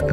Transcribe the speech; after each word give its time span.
I'm 0.00 0.08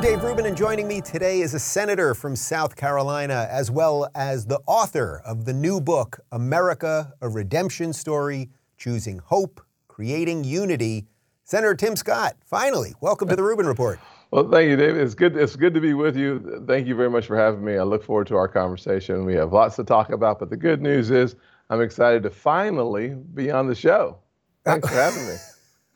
Dave 0.00 0.22
Rubin, 0.22 0.46
and 0.46 0.56
joining 0.56 0.88
me 0.88 1.02
today 1.02 1.42
is 1.42 1.52
a 1.52 1.58
senator 1.58 2.14
from 2.14 2.34
South 2.34 2.76
Carolina, 2.76 3.46
as 3.50 3.70
well 3.70 4.08
as 4.14 4.46
the 4.46 4.58
author 4.66 5.20
of 5.26 5.44
the 5.44 5.52
new 5.52 5.82
book, 5.82 6.20
America, 6.32 7.12
a 7.20 7.28
Redemption 7.28 7.92
Story 7.92 8.48
Choosing 8.78 9.18
Hope, 9.18 9.60
Creating 9.88 10.42
Unity. 10.42 11.08
Senator 11.44 11.74
Tim 11.74 11.94
Scott, 11.94 12.36
finally, 12.46 12.94
welcome 13.02 13.28
to 13.28 13.36
the 13.36 13.42
Rubin 13.42 13.66
Report. 13.66 14.00
Well, 14.32 14.48
thank 14.48 14.68
you, 14.70 14.76
David. 14.76 15.02
It's 15.02 15.16
good. 15.16 15.36
It's 15.36 15.56
good 15.56 15.74
to 15.74 15.80
be 15.80 15.92
with 15.92 16.16
you. 16.16 16.62
Thank 16.68 16.86
you 16.86 16.94
very 16.94 17.10
much 17.10 17.26
for 17.26 17.36
having 17.36 17.64
me. 17.64 17.78
I 17.78 17.82
look 17.82 18.04
forward 18.04 18.28
to 18.28 18.36
our 18.36 18.46
conversation. 18.46 19.24
We 19.24 19.34
have 19.34 19.52
lots 19.52 19.74
to 19.74 19.82
talk 19.82 20.10
about, 20.10 20.38
but 20.38 20.50
the 20.50 20.56
good 20.56 20.80
news 20.80 21.10
is 21.10 21.34
I'm 21.70 21.80
excited 21.80 22.24
to 22.24 22.30
finally 22.30 23.14
be 23.34 23.50
on 23.50 23.68
the 23.68 23.74
show. 23.74 24.18
Thanks 24.64 24.88
for 24.88 24.94
having 24.94 25.26
me. 25.26 25.36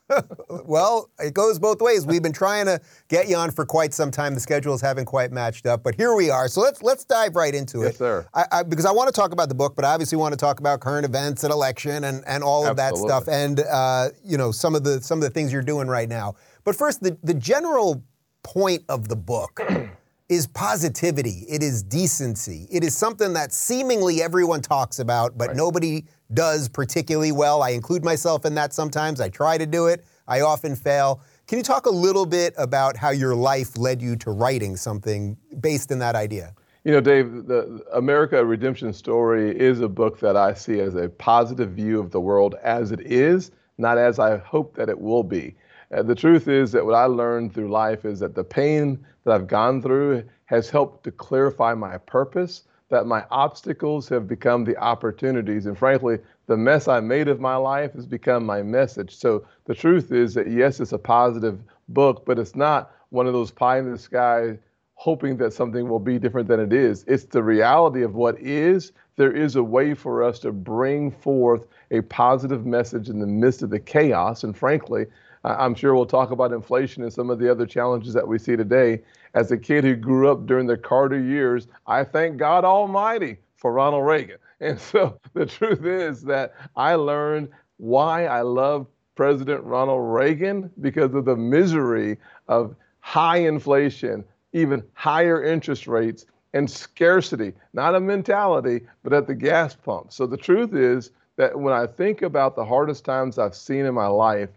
well, 0.65 1.09
it 1.19 1.33
goes 1.33 1.59
both 1.59 1.81
ways. 1.81 2.05
We've 2.05 2.21
been 2.21 2.31
trying 2.31 2.65
to 2.67 2.79
get 3.09 3.27
you 3.27 3.35
on 3.35 3.51
for 3.51 3.65
quite 3.65 3.93
some 3.93 4.09
time. 4.09 4.33
The 4.35 4.39
schedules 4.39 4.79
haven't 4.79 5.05
quite 5.05 5.31
matched 5.31 5.65
up, 5.65 5.83
but 5.83 5.95
here 5.95 6.15
we 6.15 6.29
are. 6.29 6.47
So 6.47 6.61
let's 6.61 6.81
let's 6.81 7.03
dive 7.03 7.35
right 7.35 7.53
into 7.53 7.79
yes, 7.79 7.95
it. 7.95 7.97
sir. 7.97 8.27
I, 8.33 8.45
I, 8.51 8.63
because 8.63 8.85
I 8.85 8.91
want 8.91 9.13
to 9.13 9.19
talk 9.19 9.33
about 9.33 9.49
the 9.49 9.55
book, 9.55 9.75
but 9.75 9.83
I 9.83 9.93
obviously 9.93 10.17
want 10.17 10.33
to 10.33 10.37
talk 10.37 10.59
about 10.59 10.79
current 10.79 11.05
events 11.05 11.43
and 11.43 11.51
election 11.51 12.05
and, 12.05 12.23
and 12.25 12.43
all 12.43 12.65
of 12.65 12.79
Absolutely. 12.79 13.09
that 13.09 13.23
stuff, 13.23 13.33
and 13.33 13.59
uh, 13.59 14.09
you 14.23 14.37
know 14.37 14.51
some 14.51 14.75
of 14.75 14.83
the 14.83 15.01
some 15.01 15.19
of 15.19 15.23
the 15.23 15.29
things 15.29 15.51
you're 15.51 15.61
doing 15.61 15.87
right 15.87 16.07
now. 16.07 16.35
But 16.63 16.75
first, 16.75 17.01
the 17.03 17.17
the 17.23 17.33
general 17.33 18.03
point 18.43 18.83
of 18.87 19.07
the 19.07 19.15
book 19.15 19.59
is 20.27 20.47
positivity. 20.47 21.45
It 21.47 21.61
is 21.61 21.83
decency. 21.83 22.67
It 22.71 22.83
is 22.83 22.95
something 22.95 23.33
that 23.33 23.53
seemingly 23.53 24.23
everyone 24.23 24.61
talks 24.61 24.97
about, 24.99 25.37
but 25.37 25.49
Right. 25.49 25.57
nobody 25.57 26.05
does 26.33 26.67
particularly 26.67 27.31
well. 27.31 27.61
I 27.61 27.69
include 27.71 28.03
myself 28.03 28.45
in 28.45 28.55
that 28.55 28.73
sometimes. 28.73 29.21
I 29.21 29.29
try 29.29 29.57
to 29.57 29.67
do 29.67 29.85
it. 29.85 30.03
I 30.27 30.41
often 30.41 30.75
fail. 30.75 31.21
Can 31.45 31.59
you 31.59 31.63
talk 31.63 31.85
a 31.85 31.91
little 31.91 32.25
bit 32.25 32.55
about 32.57 32.97
how 32.97 33.11
your 33.11 33.35
life 33.35 33.77
led 33.77 34.01
you 34.01 34.15
to 34.17 34.31
writing 34.31 34.75
something 34.75 35.37
based 35.59 35.91
in 35.91 35.99
that 35.99 36.15
idea? 36.15 36.55
You 36.83 36.91
know, 36.93 37.01
Dave, 37.01 37.45
the 37.45 37.83
America 37.93 38.43
Redemption 38.43 38.93
Story 38.93 39.55
is 39.59 39.81
a 39.81 39.87
book 39.87 40.19
that 40.21 40.35
I 40.35 40.55
see 40.55 40.79
as 40.79 40.95
a 40.95 41.09
positive 41.09 41.71
view 41.71 41.99
of 41.99 42.09
the 42.09 42.19
world 42.19 42.55
as 42.63 42.91
it 42.91 43.01
is, 43.01 43.51
not 43.77 43.99
as 43.99 44.17
I 44.17 44.37
hope 44.37 44.75
that 44.75 44.89
it 44.89 44.99
will 44.99 45.23
be. 45.23 45.55
The 46.03 46.15
truth 46.15 46.47
is 46.47 46.71
that 46.73 46.85
what 46.85 46.95
I 46.95 47.05
learned 47.05 47.53
through 47.53 47.69
life 47.69 48.05
is 48.05 48.19
that 48.19 48.35
the 48.35 48.43
pain 48.43 49.05
that 49.23 49.33
I've 49.33 49.47
gone 49.47 49.81
through 49.81 50.23
has 50.45 50.69
helped 50.69 51.03
to 51.05 51.11
clarify 51.11 51.73
my 51.73 51.97
purpose, 51.97 52.63
that 52.89 53.07
my 53.07 53.25
obstacles 53.31 54.07
have 54.09 54.27
become 54.27 54.63
the 54.63 54.77
opportunities. 54.77 55.65
And 55.65 55.77
frankly, 55.77 56.19
the 56.47 56.57
mess 56.57 56.87
I 56.87 56.99
made 56.99 57.27
of 57.27 57.39
my 57.39 57.55
life 57.55 57.93
has 57.93 58.05
become 58.05 58.45
my 58.45 58.61
message. 58.61 59.15
So 59.15 59.45
the 59.65 59.73
truth 59.73 60.11
is 60.11 60.33
that, 60.35 60.49
yes, 60.49 60.79
it's 60.79 60.91
a 60.91 60.97
positive 60.97 61.59
book, 61.89 62.25
but 62.25 62.39
it's 62.39 62.55
not 62.55 62.91
one 63.09 63.27
of 63.27 63.33
those 63.33 63.51
pie 63.51 63.79
in 63.79 63.91
the 63.91 63.97
sky 63.97 64.57
hoping 64.95 65.37
that 65.37 65.53
something 65.53 65.89
will 65.89 65.99
be 65.99 66.17
different 66.17 66.47
than 66.47 66.59
it 66.59 66.71
is. 66.73 67.03
It's 67.07 67.25
the 67.25 67.43
reality 67.43 68.01
of 68.01 68.15
what 68.15 68.39
is. 68.39 68.91
There 69.17 69.31
is 69.31 69.55
a 69.55 69.63
way 69.63 69.93
for 69.93 70.23
us 70.23 70.39
to 70.39 70.51
bring 70.51 71.11
forth 71.11 71.67
a 71.91 72.01
positive 72.01 72.65
message 72.65 73.09
in 73.09 73.19
the 73.19 73.27
midst 73.27 73.61
of 73.61 73.69
the 73.69 73.79
chaos. 73.79 74.43
And 74.43 74.55
frankly, 74.57 75.05
I'm 75.45 75.75
sure 75.75 75.93
we'll 75.93 76.07
talk 76.07 76.31
about 76.31 76.51
inflation 76.51 77.03
and 77.03 77.13
some 77.13 77.29
of 77.29 77.37
the 77.39 77.49
other 77.49 77.65
challenges 77.65 78.13
that 78.13 78.27
we 78.27 78.39
see 78.39 78.55
today. 78.55 79.01
As 79.35 79.51
a 79.51 79.57
kid 79.57 79.83
who 79.83 79.95
grew 79.95 80.31
up 80.31 80.45
during 80.45 80.65
the 80.65 80.77
Carter 80.77 81.19
years, 81.19 81.67
I 81.85 82.03
thank 82.03 82.37
God 82.37 82.65
Almighty 82.65 83.37
for 83.55 83.71
Ronald 83.71 84.05
Reagan. 84.05 84.37
And 84.61 84.79
so 84.79 85.19
the 85.33 85.45
truth 85.45 85.83
is 85.83 86.21
that 86.23 86.53
I 86.77 86.95
learned 86.95 87.49
why 87.75 88.25
I 88.25 88.39
love 88.39 88.87
President 89.15 89.61
Ronald 89.65 90.13
Reagan 90.13 90.71
because 90.79 91.13
of 91.13 91.25
the 91.25 91.35
misery 91.35 92.17
of 92.47 92.73
high 93.01 93.39
inflation, 93.39 94.23
even 94.53 94.81
higher 94.93 95.43
interest 95.43 95.87
rates, 95.87 96.25
and 96.53 96.71
scarcity, 96.71 97.51
not 97.73 97.95
a 97.95 97.99
mentality, 97.99 98.79
but 99.03 99.11
at 99.11 99.27
the 99.27 99.35
gas 99.35 99.75
pump. 99.75 100.13
So 100.13 100.25
the 100.25 100.37
truth 100.37 100.73
is 100.73 101.11
that 101.35 101.59
when 101.59 101.73
I 101.73 101.85
think 101.85 102.21
about 102.21 102.55
the 102.55 102.63
hardest 102.63 103.03
times 103.03 103.37
I've 103.37 103.53
seen 103.53 103.85
in 103.85 103.93
my 103.93 104.07
life, 104.07 104.49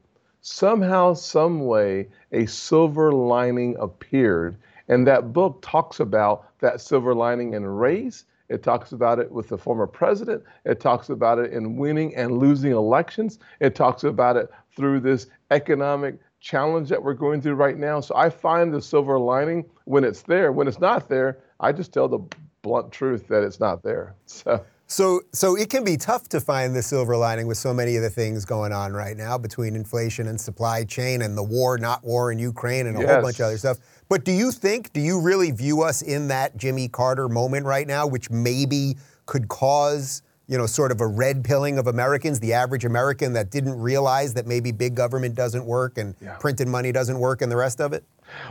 somehow, 0.48 1.14
some 1.14 1.66
way, 1.66 2.08
a 2.32 2.46
silver 2.46 3.12
lining 3.12 3.76
appeared. 3.78 4.56
And 4.88 5.06
that 5.06 5.32
book 5.32 5.58
talks 5.62 6.00
about 6.00 6.58
that 6.60 6.80
silver 6.80 7.14
lining 7.14 7.52
in 7.54 7.66
race. 7.66 8.24
It 8.48 8.62
talks 8.62 8.92
about 8.92 9.18
it 9.18 9.30
with 9.30 9.48
the 9.48 9.58
former 9.58 9.86
president. 9.86 10.42
It 10.64 10.80
talks 10.80 11.10
about 11.10 11.38
it 11.38 11.52
in 11.52 11.76
winning 11.76 12.16
and 12.16 12.38
losing 12.38 12.72
elections. 12.72 13.38
It 13.60 13.74
talks 13.74 14.04
about 14.04 14.36
it 14.36 14.50
through 14.74 15.00
this 15.00 15.26
economic 15.50 16.18
challenge 16.40 16.88
that 16.88 17.02
we're 17.02 17.14
going 17.14 17.42
through 17.42 17.54
right 17.54 17.76
now. 17.76 18.00
So 18.00 18.14
I 18.16 18.30
find 18.30 18.72
the 18.72 18.80
silver 18.80 19.18
lining 19.18 19.66
when 19.84 20.04
it's 20.04 20.22
there. 20.22 20.52
When 20.52 20.66
it's 20.66 20.80
not 20.80 21.08
there, 21.08 21.38
I 21.60 21.72
just 21.72 21.92
tell 21.92 22.08
the 22.08 22.20
blunt 22.62 22.90
truth 22.90 23.28
that 23.28 23.42
it's 23.42 23.60
not 23.60 23.82
there. 23.82 24.14
So. 24.26 24.64
So, 24.90 25.20
so 25.34 25.54
it 25.54 25.68
can 25.68 25.84
be 25.84 25.98
tough 25.98 26.30
to 26.30 26.40
find 26.40 26.74
the 26.74 26.82
silver 26.82 27.14
lining 27.14 27.46
with 27.46 27.58
so 27.58 27.74
many 27.74 27.96
of 27.96 28.02
the 28.02 28.08
things 28.08 28.46
going 28.46 28.72
on 28.72 28.94
right 28.94 29.18
now 29.18 29.36
between 29.36 29.76
inflation 29.76 30.28
and 30.28 30.40
supply 30.40 30.82
chain 30.84 31.20
and 31.20 31.36
the 31.36 31.42
war, 31.42 31.76
not 31.76 32.02
war 32.02 32.32
in 32.32 32.38
Ukraine, 32.38 32.86
and 32.86 32.96
a 32.96 33.06
whole 33.06 33.20
bunch 33.22 33.38
of 33.38 33.46
other 33.46 33.58
stuff. 33.58 33.76
But 34.08 34.24
do 34.24 34.32
you 34.32 34.50
think, 34.50 34.94
do 34.94 35.00
you 35.02 35.20
really 35.20 35.50
view 35.50 35.82
us 35.82 36.00
in 36.00 36.28
that 36.28 36.56
Jimmy 36.56 36.88
Carter 36.88 37.28
moment 37.28 37.66
right 37.66 37.86
now, 37.86 38.06
which 38.06 38.30
maybe 38.30 38.96
could 39.26 39.48
cause, 39.48 40.22
you 40.46 40.56
know, 40.56 40.64
sort 40.64 40.90
of 40.90 41.02
a 41.02 41.06
red 41.06 41.44
pilling 41.44 41.78
of 41.78 41.86
Americans, 41.86 42.40
the 42.40 42.54
average 42.54 42.86
American 42.86 43.34
that 43.34 43.50
didn't 43.50 43.78
realize 43.78 44.32
that 44.32 44.46
maybe 44.46 44.72
big 44.72 44.94
government 44.94 45.34
doesn't 45.34 45.66
work 45.66 45.98
and 45.98 46.14
Yeah. 46.22 46.36
printed 46.38 46.66
money 46.66 46.92
doesn't 46.92 47.18
work 47.18 47.42
and 47.42 47.52
the 47.52 47.56
rest 47.56 47.82
of 47.82 47.92
it? 47.92 48.04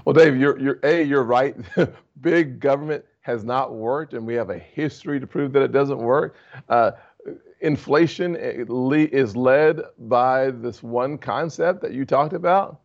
Well, 0.06 0.14
Dave, 0.14 0.38
you're, 0.38 0.60
you're 0.60 0.80
a 0.84 1.02
you're 1.02 1.24
right. 1.24 1.56
Big 2.22 2.60
government 2.60 3.06
has 3.28 3.44
not 3.44 3.76
worked, 3.76 4.14
and 4.14 4.26
we 4.26 4.36
have 4.36 4.50
a 4.50 4.58
history 4.58 5.20
to 5.20 5.28
prove 5.28 5.52
that 5.52 5.62
it 5.62 5.74
doesn't 5.74 5.98
work. 6.00 6.36
Uh, 6.70 6.92
inflation 7.60 8.38
eh, 8.38 8.64
is 9.12 9.36
led 9.36 9.82
by 10.00 10.50
this 10.52 10.82
one 10.82 11.18
concept 11.18 11.82
that 11.82 11.92
you 11.92 12.06
talked 12.06 12.32
about: 12.32 12.80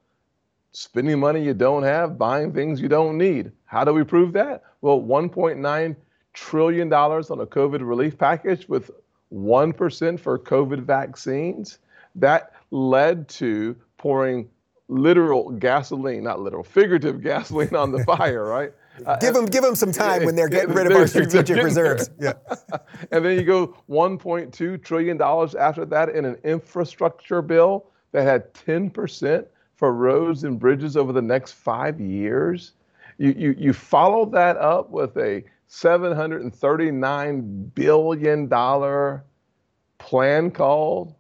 spending 0.72 1.20
money 1.20 1.42
you 1.42 1.54
don't 1.54 1.84
have, 1.84 2.19
buying 2.19 2.53
things 2.53 2.80
you 2.80 2.88
don't 2.88 3.16
need. 3.16 3.53
How 3.66 3.84
do 3.84 3.92
we 3.92 4.03
prove 4.03 4.32
that? 4.32 4.64
Well, 4.80 5.00
1.9 5.00 5.97
trillion 6.34 6.88
dollars 6.88 7.30
on 7.30 7.38
a 7.38 7.47
COVID 7.47 7.86
relief 7.86 8.19
package 8.19 8.69
with 8.69 8.91
1% 9.32 10.19
for 10.20 10.38
COVID 10.41 10.80
vaccines. 10.80 11.78
That 12.16 12.53
led 12.72 13.28
to 13.28 13.76
pouring 13.97 14.48
literal 14.88 15.50
gasoline, 15.50 16.24
not 16.24 16.41
literal, 16.41 16.64
figurative 16.64 17.22
gasoline 17.30 17.76
on 17.76 17.92
the 17.92 18.03
fire, 18.04 18.44
right? 18.44 18.72
Uh, 19.06 19.16
Give 19.16 19.34
them, 19.34 19.47
give 19.47 19.62
them 19.62 19.75
some 19.75 19.91
time 19.91 20.25
when 20.25 20.36
they're 20.36 20.48
getting 20.48 20.75
rid 20.75 20.86
of 20.86 20.92
our 20.92 21.06
strategic 21.06 21.62
reserves. 21.62 22.10
Yeah. 22.20 22.34
and 23.10 23.25
then 23.25 23.38
you 23.38 23.44
go 23.44 23.76
1.2 23.88 24.82
trillion 24.82 25.16
dollars 25.16 25.54
after 25.54 25.84
that 25.86 26.10
in 26.10 26.25
an 26.25 26.36
infrastructure 26.44 27.42
bill 27.42 27.86
that 28.12 28.25
had 28.25 28.53
10% 28.54 29.47
for 29.76 29.92
roads 29.92 30.44
and 30.44 30.60
bridges 30.60 30.97
over 30.97 31.12
the 31.12 31.22
next 31.22 31.53
five 31.53 32.00
years. 32.00 32.72
You, 33.19 33.34
you, 33.36 33.54
you 33.58 33.72
follow 33.72 34.25
that 34.26 34.56
up 34.58 34.91
with 34.91 35.16
a 35.16 35.42
$739 35.70 37.74
billion 37.74 38.48
plan 39.98 40.50
called 40.50 41.14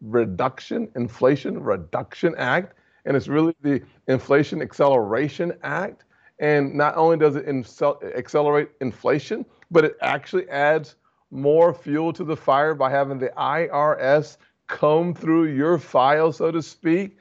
Reduction, 0.00 0.88
Inflation 0.96 1.62
Reduction 1.62 2.34
Act. 2.36 2.74
And 3.04 3.16
it's 3.16 3.28
really 3.28 3.54
the 3.62 3.82
Inflation 4.08 4.60
Acceleration 4.60 5.52
Act. 5.62 6.04
And 6.42 6.74
not 6.74 6.96
only 6.96 7.16
does 7.16 7.36
it 7.36 7.46
incel- 7.46 8.02
accelerate 8.16 8.70
inflation, 8.80 9.46
but 9.70 9.84
it 9.84 9.96
actually 10.02 10.48
adds 10.50 10.96
more 11.30 11.72
fuel 11.72 12.12
to 12.12 12.24
the 12.24 12.36
fire 12.36 12.74
by 12.74 12.90
having 12.90 13.18
the 13.18 13.32
IRS 13.38 14.36
comb 14.66 15.14
through 15.14 15.44
your 15.54 15.78
file, 15.78 16.32
so 16.32 16.50
to 16.50 16.60
speak, 16.60 17.16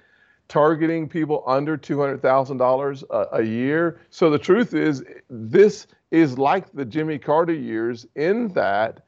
targeting 0.48 1.08
people 1.08 1.44
under 1.46 1.78
$200,000 1.78 3.04
a, 3.12 3.28
a 3.38 3.44
year. 3.44 4.00
So 4.10 4.32
the 4.32 4.40
truth 4.40 4.74
is, 4.74 5.04
this 5.30 5.86
is 6.10 6.40
like 6.40 6.72
the 6.74 6.84
Jimmy 6.84 7.20
Carter 7.20 7.54
years 7.54 8.08
in 8.16 8.48
that 8.50 9.06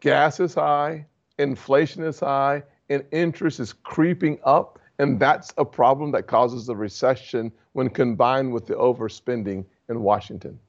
gas 0.00 0.40
is 0.40 0.54
high, 0.54 1.04
inflation 1.38 2.02
is 2.02 2.20
high, 2.20 2.62
and 2.88 3.04
interest 3.12 3.60
is 3.60 3.74
creeping 3.74 4.38
up. 4.44 4.78
And 5.02 5.18
that's 5.18 5.52
a 5.58 5.64
problem 5.64 6.12
that 6.12 6.28
causes 6.28 6.64
the 6.64 6.76
recession 6.76 7.50
when 7.72 7.90
combined 7.90 8.52
with 8.52 8.66
the 8.66 8.74
overspending 8.74 9.64
in 9.88 10.00
Washington. 10.00 10.60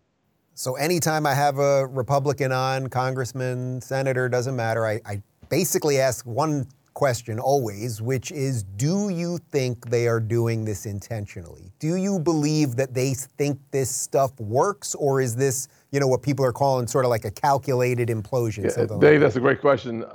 So 0.56 0.76
anytime 0.76 1.28
I 1.28 1.36
have 1.36 1.60
a 1.60 1.86
Republican 1.86 2.52
on, 2.52 2.88
congressman, 2.88 3.80
senator, 3.82 4.28
doesn't 4.28 4.56
matter, 4.56 4.88
I, 4.88 5.02
I 5.06 5.22
basically 5.50 6.00
ask 6.00 6.26
one 6.26 6.66
question 6.96 7.40
always, 7.40 8.02
which 8.02 8.32
is 8.32 8.64
do 8.64 9.10
you 9.10 9.38
think 9.52 9.90
they 9.90 10.08
are 10.08 10.20
doing 10.20 10.66
this 10.66 10.88
intentionally? 10.88 11.72
Do 11.78 11.96
you 11.96 12.20
believe 12.20 12.76
that 12.76 12.96
they 12.96 13.14
think 13.14 13.60
this 13.70 13.90
stuff 13.90 14.40
works, 14.40 14.96
or 14.96 15.22
is 15.22 15.36
this, 15.36 15.68
you 15.92 16.00
know, 16.00 16.08
what 16.08 16.24
people 16.24 16.44
are 16.44 16.54
calling 16.54 16.88
sort 16.88 17.06
of 17.06 17.10
like 17.10 17.26
a 17.26 17.32
calculated 17.32 18.10
implosion? 18.10 18.64
Yeah, 18.64 18.86
Dave, 18.86 19.02
like 19.02 19.20
that's 19.20 19.36
a 19.36 19.40
great 19.40 19.62
question. 19.62 20.06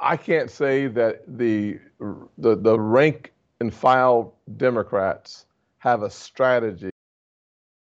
I 0.00 0.16
can't 0.16 0.50
say 0.50 0.88
that 0.88 1.22
the, 1.38 1.78
the, 2.38 2.56
the 2.56 2.78
rank 2.78 3.31
and 3.62 3.72
file 3.72 4.34
Democrats 4.56 5.46
have 5.78 6.02
a 6.02 6.10
strategy 6.10 6.90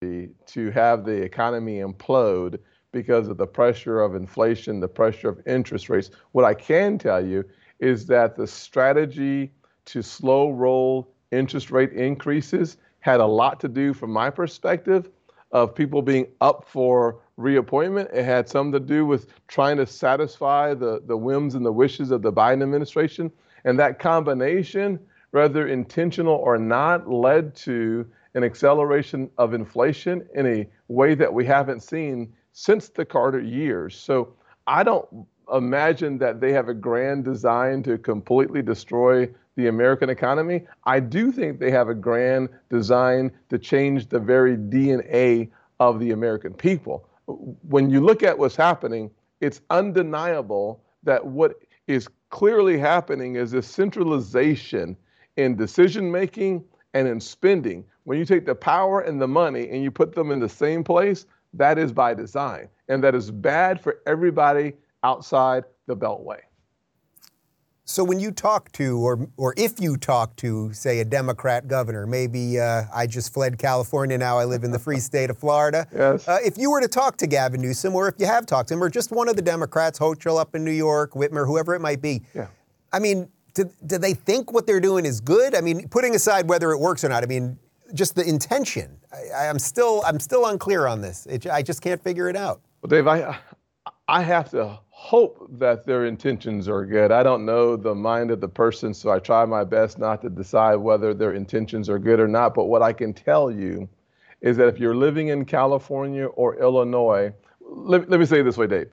to 0.02 0.70
have 0.72 1.04
the 1.04 1.22
economy 1.22 1.78
implode 1.78 2.58
because 2.90 3.28
of 3.28 3.36
the 3.36 3.46
pressure 3.46 4.00
of 4.00 4.16
inflation, 4.16 4.80
the 4.80 4.88
pressure 4.88 5.28
of 5.28 5.40
interest 5.46 5.88
rates. 5.88 6.10
What 6.32 6.44
I 6.44 6.52
can 6.52 6.98
tell 6.98 7.24
you 7.24 7.44
is 7.78 8.06
that 8.06 8.34
the 8.34 8.46
strategy 8.46 9.52
to 9.84 10.02
slow 10.02 10.50
roll 10.50 11.14
interest 11.30 11.70
rate 11.70 11.92
increases 11.92 12.78
had 12.98 13.20
a 13.20 13.26
lot 13.26 13.60
to 13.60 13.68
do, 13.68 13.94
from 13.94 14.10
my 14.10 14.30
perspective, 14.30 15.08
of 15.52 15.76
people 15.76 16.02
being 16.02 16.26
up 16.40 16.64
for 16.66 17.20
reappointment. 17.36 18.10
It 18.12 18.24
had 18.24 18.48
something 18.48 18.72
to 18.72 18.80
do 18.80 19.06
with 19.06 19.28
trying 19.46 19.76
to 19.76 19.86
satisfy 19.86 20.74
the, 20.74 21.02
the 21.06 21.16
whims 21.16 21.54
and 21.54 21.64
the 21.64 21.72
wishes 21.72 22.10
of 22.10 22.22
the 22.22 22.32
Biden 22.32 22.64
administration. 22.64 23.30
And 23.64 23.78
that 23.78 24.00
combination, 24.00 24.98
whether 25.30 25.68
intentional 25.68 26.34
or 26.34 26.58
not, 26.58 27.10
led 27.10 27.54
to 27.54 28.06
an 28.34 28.44
acceleration 28.44 29.30
of 29.38 29.54
inflation 29.54 30.26
in 30.34 30.46
a 30.46 30.68
way 30.88 31.14
that 31.14 31.32
we 31.32 31.44
haven't 31.44 31.82
seen 31.82 32.32
since 32.52 32.88
the 32.88 33.04
Carter 33.04 33.40
years. 33.40 33.96
So 33.96 34.34
I 34.66 34.82
don't 34.82 35.06
imagine 35.52 36.18
that 36.18 36.40
they 36.40 36.52
have 36.52 36.68
a 36.68 36.74
grand 36.74 37.24
design 37.24 37.82
to 37.84 37.98
completely 37.98 38.62
destroy 38.62 39.28
the 39.56 39.66
American 39.66 40.08
economy. 40.10 40.66
I 40.84 41.00
do 41.00 41.32
think 41.32 41.58
they 41.58 41.70
have 41.70 41.88
a 41.88 41.94
grand 41.94 42.48
design 42.70 43.32
to 43.48 43.58
change 43.58 44.08
the 44.08 44.20
very 44.20 44.56
DNA 44.56 45.50
of 45.80 46.00
the 46.00 46.12
American 46.12 46.54
people. 46.54 47.08
When 47.26 47.90
you 47.90 48.00
look 48.00 48.22
at 48.22 48.38
what's 48.38 48.56
happening, 48.56 49.10
it's 49.40 49.60
undeniable 49.70 50.82
that 51.02 51.26
what 51.26 51.60
is 51.86 52.08
clearly 52.30 52.78
happening 52.78 53.36
is 53.36 53.52
a 53.52 53.62
centralization 53.62 54.96
in 55.38 55.56
decision 55.56 56.10
making 56.10 56.64
and 56.92 57.08
in 57.08 57.20
spending. 57.20 57.84
When 58.04 58.18
you 58.18 58.24
take 58.24 58.44
the 58.44 58.54
power 58.54 59.00
and 59.00 59.22
the 59.22 59.28
money 59.28 59.70
and 59.70 59.82
you 59.82 59.90
put 59.90 60.14
them 60.14 60.30
in 60.30 60.40
the 60.40 60.48
same 60.48 60.82
place, 60.84 61.26
that 61.54 61.78
is 61.78 61.92
by 61.92 62.12
design. 62.12 62.68
And 62.88 63.02
that 63.04 63.14
is 63.14 63.30
bad 63.30 63.80
for 63.80 64.00
everybody 64.06 64.74
outside 65.04 65.64
the 65.86 65.96
Beltway. 65.96 66.40
So 67.84 68.04
when 68.04 68.20
you 68.20 68.32
talk 68.32 68.70
to, 68.72 68.98
or 68.98 69.30
or 69.38 69.54
if 69.56 69.80
you 69.80 69.96
talk 69.96 70.36
to, 70.36 70.70
say, 70.74 71.00
a 71.00 71.06
Democrat 71.06 71.68
governor, 71.68 72.06
maybe 72.06 72.60
uh, 72.60 72.82
I 72.92 73.06
just 73.06 73.32
fled 73.32 73.56
California, 73.56 74.18
now 74.18 74.36
I 74.36 74.44
live 74.44 74.62
in 74.62 74.70
the 74.72 74.78
free 74.78 75.00
state 75.00 75.30
of 75.30 75.38
Florida. 75.38 75.86
Yes. 75.94 76.28
Uh, 76.28 76.36
if 76.44 76.58
you 76.58 76.70
were 76.70 76.82
to 76.82 76.88
talk 76.88 77.16
to 77.18 77.26
Gavin 77.26 77.62
Newsom, 77.62 77.94
or 77.94 78.08
if 78.08 78.16
you 78.18 78.26
have 78.26 78.44
talked 78.44 78.68
to 78.68 78.74
him, 78.74 78.82
or 78.82 78.90
just 78.90 79.10
one 79.10 79.26
of 79.26 79.36
the 79.36 79.42
Democrats, 79.42 79.98
Hochul 79.98 80.38
up 80.38 80.54
in 80.54 80.64
New 80.64 80.70
York, 80.70 81.12
Whitmer, 81.12 81.46
whoever 81.46 81.74
it 81.74 81.80
might 81.80 82.02
be, 82.02 82.22
yeah. 82.34 82.48
I 82.92 82.98
mean, 82.98 83.30
do, 83.54 83.70
do 83.86 83.98
they 83.98 84.14
think 84.14 84.52
what 84.52 84.66
they're 84.66 84.80
doing 84.80 85.04
is 85.04 85.20
good? 85.20 85.54
I 85.54 85.60
mean, 85.60 85.88
putting 85.88 86.14
aside 86.14 86.48
whether 86.48 86.70
it 86.72 86.78
works 86.78 87.04
or 87.04 87.08
not, 87.08 87.22
I 87.22 87.26
mean, 87.26 87.58
just 87.94 88.14
the 88.14 88.24
intention. 88.24 88.98
I, 89.12 89.46
am 89.46 89.58
still 89.58 90.02
I'm 90.06 90.20
still 90.20 90.46
unclear 90.46 90.86
on 90.86 91.00
this. 91.00 91.26
It, 91.26 91.46
I 91.46 91.62
just 91.62 91.82
can't 91.82 92.02
figure 92.02 92.28
it 92.28 92.36
out. 92.36 92.60
Well, 92.82 92.88
Dave, 92.88 93.06
I 93.06 93.38
I 94.06 94.22
have 94.22 94.50
to 94.50 94.78
hope 94.90 95.46
that 95.58 95.86
their 95.86 96.06
intentions 96.06 96.68
are 96.68 96.84
good. 96.84 97.12
I 97.12 97.22
don't 97.22 97.46
know 97.46 97.76
the 97.76 97.94
mind 97.94 98.30
of 98.30 98.40
the 98.40 98.48
person, 98.48 98.92
so 98.92 99.10
I 99.10 99.18
try 99.18 99.44
my 99.44 99.64
best 99.64 99.98
not 99.98 100.22
to 100.22 100.28
decide 100.28 100.76
whether 100.76 101.14
their 101.14 101.32
intentions 101.32 101.88
are 101.88 101.98
good 101.98 102.20
or 102.20 102.28
not. 102.28 102.54
But 102.54 102.64
what 102.64 102.82
I 102.82 102.92
can 102.92 103.14
tell 103.14 103.50
you 103.50 103.88
is 104.40 104.56
that 104.56 104.68
if 104.68 104.78
you're 104.78 104.96
living 104.96 105.28
in 105.28 105.44
California 105.44 106.26
or 106.26 106.56
Illinois, 106.56 107.32
let, 107.60 108.08
let 108.08 108.20
me 108.20 108.26
say 108.26 108.40
it 108.40 108.42
this 108.44 108.56
way, 108.56 108.66
Dave. 108.66 108.90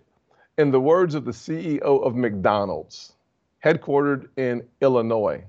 In 0.58 0.72
the 0.72 0.80
words 0.80 1.16
of 1.16 1.26
the 1.26 1.32
CEO 1.32 1.82
of 1.82 2.16
McDonald's, 2.16 3.15
headquartered 3.66 4.28
in 4.38 4.64
Illinois, 4.82 5.44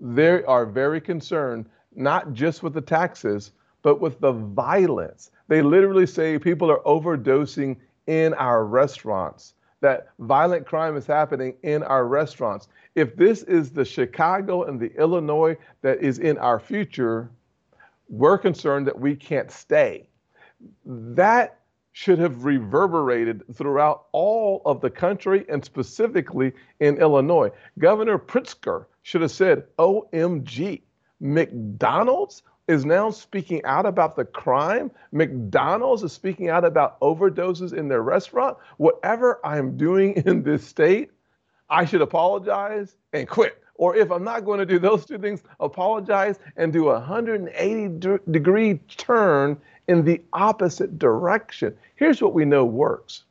they 0.00 0.42
are 0.44 0.64
very 0.64 1.00
concerned 1.00 1.66
not 1.94 2.32
just 2.32 2.62
with 2.62 2.72
the 2.72 2.80
taxes, 2.80 3.52
but 3.82 4.00
with 4.00 4.18
the 4.20 4.32
violence. 4.32 5.30
They 5.48 5.60
literally 5.60 6.06
say 6.06 6.38
people 6.38 6.70
are 6.70 6.80
overdosing 6.80 7.76
in 8.06 8.32
our 8.34 8.64
restaurants, 8.64 9.54
that 9.80 10.08
violent 10.18 10.66
crime 10.66 10.96
is 10.96 11.06
happening 11.06 11.54
in 11.62 11.82
our 11.82 12.06
restaurants. 12.06 12.68
If 12.94 13.14
this 13.16 13.42
is 13.42 13.70
the 13.70 13.84
Chicago 13.84 14.64
and 14.64 14.80
the 14.80 14.92
Illinois 14.98 15.56
that 15.82 16.02
is 16.02 16.18
in 16.18 16.38
our 16.38 16.58
future, 16.58 17.30
we're 18.08 18.38
concerned 18.38 18.86
that 18.86 18.98
we 18.98 19.14
can't 19.14 19.50
stay. 19.50 20.08
That 20.84 21.59
should 22.00 22.18
have 22.18 22.46
reverberated 22.46 23.42
throughout 23.54 24.06
all 24.12 24.62
of 24.64 24.80
the 24.80 24.88
country 24.88 25.44
and 25.50 25.62
specifically 25.62 26.50
in 26.80 26.96
Illinois. 26.96 27.50
Governor 27.78 28.18
Pritzker 28.18 28.86
should 29.02 29.20
have 29.20 29.30
said, 29.30 29.64
OMG, 29.78 30.80
McDonald's 31.20 32.42
is 32.68 32.86
now 32.86 33.10
speaking 33.10 33.62
out 33.64 33.84
about 33.84 34.16
the 34.16 34.24
crime. 34.24 34.90
McDonald's 35.12 36.02
is 36.02 36.10
speaking 36.10 36.48
out 36.48 36.64
about 36.64 36.98
overdoses 37.00 37.74
in 37.74 37.88
their 37.88 38.02
restaurant. 38.02 38.56
Whatever 38.78 39.38
I'm 39.44 39.76
doing 39.76 40.14
in 40.24 40.42
this 40.42 40.66
state, 40.66 41.10
I 41.68 41.84
should 41.84 42.00
apologize 42.00 42.96
and 43.12 43.28
quit. 43.28 43.62
Or 43.74 43.94
if 43.94 44.10
I'm 44.10 44.24
not 44.24 44.46
going 44.46 44.58
to 44.58 44.66
do 44.66 44.78
those 44.78 45.04
two 45.04 45.18
things, 45.18 45.42
apologize 45.58 46.38
and 46.56 46.72
do 46.72 46.88
a 46.88 46.94
180 46.94 48.18
degree 48.30 48.74
turn 48.88 49.58
in 49.90 50.04
the 50.04 50.22
opposite 50.32 51.00
direction. 51.00 51.76
Here's 51.96 52.22
what 52.22 52.32
we 52.32 52.44
know 52.44 52.64
works 52.64 53.24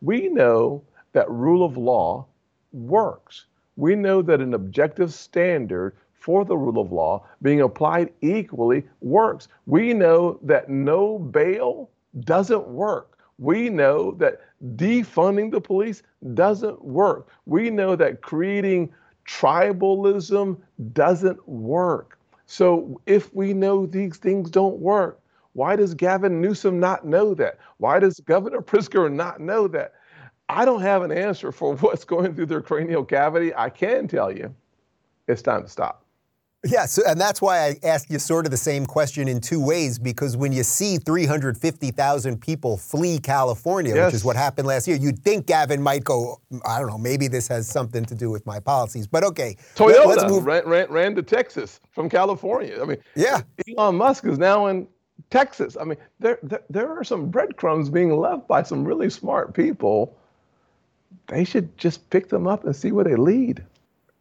we 0.00 0.28
know 0.28 0.82
that 1.12 1.30
rule 1.30 1.62
of 1.62 1.76
law 1.76 2.24
works. 2.72 3.44
We 3.76 3.96
know 3.96 4.22
that 4.22 4.40
an 4.40 4.54
objective 4.54 5.12
standard 5.12 5.94
for 6.14 6.46
the 6.46 6.56
rule 6.56 6.80
of 6.80 6.90
law 6.90 7.26
being 7.42 7.60
applied 7.60 8.14
equally 8.22 8.84
works. 9.02 9.48
We 9.66 9.92
know 9.92 10.38
that 10.42 10.70
no 10.70 11.18
bail 11.18 11.90
doesn't 12.20 12.66
work. 12.66 13.18
We 13.38 13.68
know 13.68 14.12
that 14.12 14.40
defunding 14.76 15.50
the 15.50 15.60
police 15.60 16.02
doesn't 16.32 16.82
work. 16.82 17.28
We 17.44 17.68
know 17.68 17.94
that 17.94 18.22
creating 18.22 18.90
tribalism 19.28 20.56
doesn't 20.94 21.46
work. 21.46 22.18
So 22.46 23.02
if 23.04 23.34
we 23.34 23.52
know 23.52 23.84
these 23.84 24.16
things 24.16 24.50
don't 24.50 24.78
work, 24.78 25.20
why 25.56 25.74
does 25.74 25.94
Gavin 25.94 26.38
Newsom 26.42 26.78
not 26.78 27.06
know 27.06 27.32
that? 27.32 27.58
Why 27.78 27.98
does 27.98 28.20
Governor 28.20 28.60
Pritzker 28.60 29.10
not 29.10 29.40
know 29.40 29.66
that? 29.68 29.94
I 30.50 30.66
don't 30.66 30.82
have 30.82 31.02
an 31.02 31.10
answer 31.10 31.50
for 31.50 31.74
what's 31.76 32.04
going 32.04 32.34
through 32.34 32.46
their 32.46 32.60
cranial 32.60 33.04
cavity. 33.04 33.54
I 33.54 33.70
can 33.70 34.06
tell 34.06 34.30
you 34.30 34.54
it's 35.26 35.40
time 35.40 35.62
to 35.62 35.68
stop. 35.68 36.02
Yeah, 36.64 36.84
so, 36.84 37.02
and 37.06 37.20
that's 37.20 37.40
why 37.40 37.68
I 37.68 37.76
ask 37.84 38.10
you 38.10 38.18
sort 38.18 38.44
of 38.44 38.50
the 38.50 38.56
same 38.56 38.86
question 38.86 39.28
in 39.28 39.40
two 39.40 39.64
ways 39.64 39.98
because 39.98 40.36
when 40.36 40.52
you 40.52 40.62
see 40.62 40.98
350,000 40.98 42.40
people 42.40 42.76
flee 42.76 43.18
California, 43.18 43.94
yes. 43.94 44.06
which 44.06 44.14
is 44.14 44.24
what 44.24 44.36
happened 44.36 44.66
last 44.66 44.88
year, 44.88 44.96
you'd 44.96 45.20
think 45.20 45.46
Gavin 45.46 45.80
might 45.80 46.02
go, 46.02 46.40
I 46.66 46.80
don't 46.80 46.88
know, 46.88 46.98
maybe 46.98 47.28
this 47.28 47.46
has 47.48 47.68
something 47.68 48.04
to 48.06 48.14
do 48.14 48.30
with 48.30 48.44
my 48.46 48.58
policies. 48.58 49.06
But 49.06 49.22
okay. 49.24 49.56
Toyota 49.74 50.06
let's 50.06 50.24
move. 50.24 50.44
Ran, 50.44 50.66
ran, 50.66 50.88
ran 50.90 51.14
to 51.14 51.22
Texas 51.22 51.80
from 51.92 52.08
California. 52.08 52.78
I 52.82 52.84
mean, 52.84 52.98
yeah. 53.14 53.42
Elon 53.68 53.94
Musk 53.94 54.26
is 54.26 54.38
now 54.38 54.66
in 54.66 54.88
Texas. 55.30 55.76
I 55.80 55.84
mean, 55.84 55.98
there, 56.20 56.38
there, 56.42 56.62
there 56.70 56.88
are 56.88 57.04
some 57.04 57.30
breadcrumbs 57.30 57.90
being 57.90 58.16
left 58.16 58.46
by 58.46 58.62
some 58.62 58.84
really 58.84 59.10
smart 59.10 59.54
people. 59.54 60.16
They 61.26 61.44
should 61.44 61.76
just 61.76 62.08
pick 62.10 62.28
them 62.28 62.46
up 62.46 62.64
and 62.64 62.74
see 62.74 62.92
where 62.92 63.04
they 63.04 63.16
lead. 63.16 63.64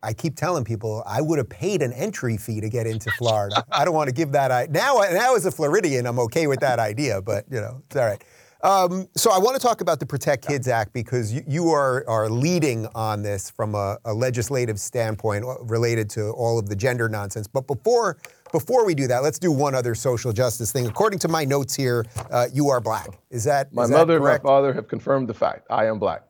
I 0.01 0.13
keep 0.13 0.35
telling 0.35 0.63
people 0.63 1.03
I 1.05 1.21
would 1.21 1.39
have 1.39 1.49
paid 1.49 1.81
an 1.81 1.91
entry 1.93 2.37
fee 2.37 2.61
to 2.61 2.69
get 2.69 2.85
into 2.85 3.09
Florida. 3.11 3.65
I 3.71 3.85
don't 3.85 3.95
want 3.95 4.07
to 4.07 4.13
give 4.13 4.31
that. 4.33 4.51
I- 4.51 4.67
now, 4.69 4.99
now 5.11 5.35
as 5.35 5.45
a 5.45 5.51
Floridian, 5.51 6.05
I'm 6.05 6.19
okay 6.19 6.47
with 6.47 6.59
that 6.59 6.79
idea, 6.79 7.21
but 7.21 7.45
you 7.49 7.59
know, 7.59 7.81
it's 7.87 7.95
all 7.95 8.05
right. 8.05 8.23
Um, 8.65 9.07
so 9.15 9.31
I 9.31 9.37
want 9.37 9.55
to 9.55 9.61
talk 9.61 9.81
about 9.81 9.99
the 9.99 10.07
Protect 10.07 10.47
Kids 10.47 10.67
Act 10.67 10.91
because 10.91 11.31
you, 11.31 11.43
you 11.47 11.69
are, 11.69 12.03
are 12.07 12.29
leading 12.29 12.87
on 12.95 13.21
this 13.21 13.51
from 13.51 13.75
a, 13.75 13.99
a, 14.05 14.13
legislative 14.13 14.79
standpoint 14.79 15.45
uh, 15.45 15.59
related 15.65 16.09
to 16.11 16.31
all 16.31 16.57
of 16.57 16.67
the 16.67 16.75
gender 16.75 17.07
nonsense. 17.07 17.47
But 17.47 17.67
before 17.67 18.17
before 18.55 18.85
we 18.85 18.95
do 18.95 19.05
that, 19.07 19.21
let's 19.21 19.37
do 19.37 19.51
one 19.51 19.75
other 19.75 19.93
social 19.93 20.31
justice 20.31 20.71
thing. 20.71 20.87
According 20.87 21.19
to 21.19 21.27
my 21.27 21.43
notes 21.43 21.75
here, 21.75 22.05
uh, 22.31 22.47
you 22.53 22.69
are 22.69 22.79
black. 22.79 23.19
Is 23.29 23.43
that 23.43 23.73
my 23.73 23.83
is 23.83 23.91
mother 23.91 24.15
and 24.15 24.23
my 24.23 24.37
father 24.37 24.73
have 24.73 24.87
confirmed 24.87 25.27
the 25.27 25.33
fact. 25.33 25.67
I 25.69 25.87
am 25.87 25.99
black. 25.99 26.21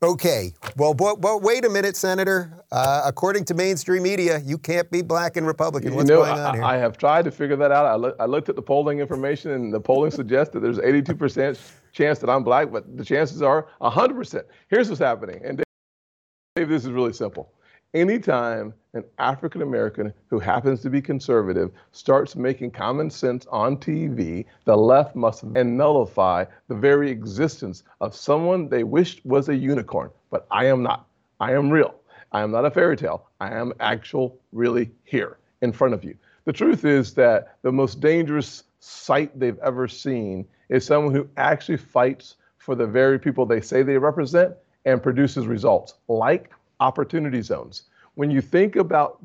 Okay. 0.00 0.52
Well, 0.76 0.94
but, 0.94 1.20
but 1.20 1.42
wait 1.42 1.64
a 1.64 1.68
minute, 1.68 1.96
Senator. 1.96 2.64
Uh, 2.70 3.02
according 3.04 3.46
to 3.46 3.54
mainstream 3.54 4.04
media, 4.04 4.40
you 4.44 4.58
can't 4.58 4.88
be 4.92 5.02
black 5.02 5.36
and 5.36 5.44
Republican. 5.44 5.96
What's 5.96 6.08
you 6.08 6.14
know, 6.14 6.22
going 6.22 6.38
on 6.38 6.54
here? 6.54 6.62
I, 6.62 6.76
I 6.76 6.78
have 6.78 6.96
tried 6.96 7.24
to 7.24 7.32
figure 7.32 7.56
that 7.56 7.72
out. 7.72 8.14
I, 8.20 8.22
I 8.22 8.26
looked 8.26 8.48
at 8.48 8.54
the 8.54 8.62
polling 8.62 9.00
information, 9.00 9.50
and 9.50 9.74
the 9.74 9.80
polling 9.80 10.12
suggests 10.12 10.54
that 10.54 10.60
there's 10.60 10.78
82% 10.78 11.58
chance 11.90 12.20
that 12.20 12.30
I'm 12.30 12.44
black, 12.44 12.70
but 12.70 12.96
the 12.96 13.04
chances 13.04 13.42
are 13.42 13.66
100%. 13.80 14.44
Here's 14.68 14.88
what's 14.88 15.00
happening. 15.00 15.40
And 15.44 15.64
Dave, 16.54 16.68
this 16.68 16.84
is 16.84 16.92
really 16.92 17.12
simple. 17.12 17.50
Anytime 17.96 18.74
an 18.92 19.04
African 19.18 19.62
American 19.62 20.12
who 20.26 20.38
happens 20.38 20.82
to 20.82 20.90
be 20.90 21.00
conservative 21.00 21.70
starts 21.92 22.36
making 22.36 22.72
common 22.72 23.08
sense 23.08 23.46
on 23.46 23.78
TV, 23.78 24.44
the 24.66 24.76
left 24.76 25.16
must 25.16 25.44
and 25.44 25.78
nullify 25.78 26.44
the 26.68 26.74
very 26.74 27.10
existence 27.10 27.84
of 28.02 28.14
someone 28.14 28.68
they 28.68 28.84
wished 28.84 29.24
was 29.24 29.48
a 29.48 29.56
unicorn, 29.56 30.10
but 30.30 30.46
I 30.50 30.66
am 30.66 30.82
not. 30.82 31.06
I 31.40 31.54
am 31.54 31.70
real. 31.70 31.94
I 32.32 32.42
am 32.42 32.50
not 32.50 32.66
a 32.66 32.70
fairy 32.70 32.98
tale. 32.98 33.30
I 33.40 33.54
am 33.54 33.72
actual, 33.80 34.38
really 34.52 34.90
here 35.04 35.38
in 35.62 35.72
front 35.72 35.94
of 35.94 36.04
you. 36.04 36.18
The 36.44 36.52
truth 36.52 36.84
is 36.84 37.14
that 37.14 37.56
the 37.62 37.72
most 37.72 38.00
dangerous 38.00 38.64
sight 38.78 39.40
they've 39.40 39.58
ever 39.60 39.88
seen 39.88 40.46
is 40.68 40.84
someone 40.84 41.14
who 41.14 41.26
actually 41.38 41.78
fights 41.78 42.34
for 42.58 42.74
the 42.74 42.86
very 42.86 43.18
people 43.18 43.46
they 43.46 43.62
say 43.62 43.82
they 43.82 43.96
represent 43.96 44.54
and 44.84 45.02
produces 45.02 45.46
results, 45.46 45.94
like 46.08 46.50
opportunity 46.80 47.42
zones. 47.42 47.84
When 48.14 48.30
you 48.30 48.40
think 48.40 48.76
about 48.76 49.18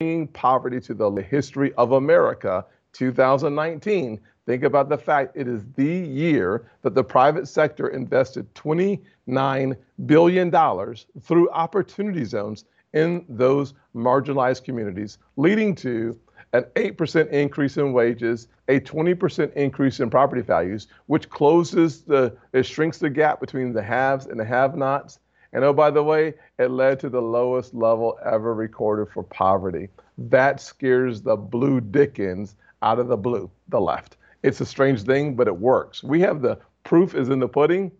bringing 0.00 0.28
poverty 0.28 0.80
to 0.80 0.94
the 0.94 1.10
history 1.22 1.72
of 1.74 1.92
America, 1.92 2.64
2019, 2.92 4.20
think 4.46 4.64
about 4.64 4.88
the 4.88 4.98
fact 4.98 5.36
it 5.36 5.48
is 5.48 5.64
the 5.76 5.84
year 5.84 6.70
that 6.82 6.94
the 6.94 7.04
private 7.04 7.46
sector 7.46 7.88
invested 7.88 8.52
$29 8.54 9.76
billion 10.06 10.96
through 11.20 11.50
opportunity 11.50 12.24
zones 12.24 12.64
in 12.92 13.24
those 13.28 13.74
marginalized 13.94 14.64
communities, 14.64 15.18
leading 15.36 15.74
to 15.74 16.18
an 16.52 16.64
8% 16.76 17.30
increase 17.30 17.78
in 17.78 17.92
wages, 17.92 18.48
a 18.68 18.80
20% 18.80 19.52
increase 19.54 20.00
in 20.00 20.10
property 20.10 20.42
values, 20.42 20.88
which 21.06 21.30
closes 21.30 22.02
the, 22.02 22.36
it 22.52 22.64
shrinks 22.64 22.98
the 22.98 23.08
gap 23.08 23.40
between 23.40 23.72
the 23.72 23.82
haves 23.82 24.26
and 24.26 24.38
the 24.38 24.44
have 24.44 24.76
nots. 24.76 25.18
And 25.52 25.64
oh, 25.64 25.72
by 25.72 25.90
the 25.90 26.02
way, 26.02 26.34
it 26.58 26.70
led 26.70 26.98
to 27.00 27.10
the 27.10 27.20
lowest 27.20 27.74
level 27.74 28.18
ever 28.24 28.54
recorded 28.54 29.12
for 29.12 29.22
poverty. 29.22 29.88
That 30.16 30.60
scares 30.60 31.22
the 31.22 31.36
blue 31.36 31.80
Dickens 31.80 32.56
out 32.80 32.98
of 32.98 33.08
the 33.08 33.16
blue, 33.16 33.50
the 33.68 33.80
left. 33.80 34.16
It's 34.42 34.60
a 34.60 34.66
strange 34.66 35.02
thing, 35.02 35.36
but 35.36 35.46
it 35.46 35.56
works. 35.56 36.02
We 36.02 36.20
have 36.20 36.42
the 36.42 36.58
proof 36.84 37.14
is 37.14 37.28
in 37.28 37.38
the 37.38 37.48
pudding. 37.48 37.92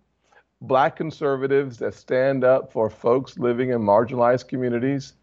Black 0.62 0.96
conservatives 0.96 1.78
that 1.78 1.94
stand 1.94 2.44
up 2.44 2.72
for 2.72 2.88
folks 2.88 3.38
living 3.38 3.70
in 3.70 3.80
marginalized 3.80 4.48
communities 4.48 5.14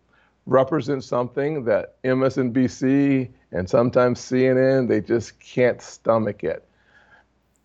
represent 0.45 1.03
something 1.03 1.63
that 1.65 2.01
MSNBC 2.03 3.29
and 3.51 3.69
sometimes 3.69 4.19
CNN, 4.19 4.87
they 4.87 5.01
just 5.01 5.39
can't 5.39 5.81
stomach 5.81 6.43
it. 6.43 6.67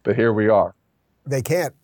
But 0.03 0.17
here 0.17 0.33
we 0.33 0.49
are. 0.49 0.75
They 1.27 1.43
can't 1.43 1.75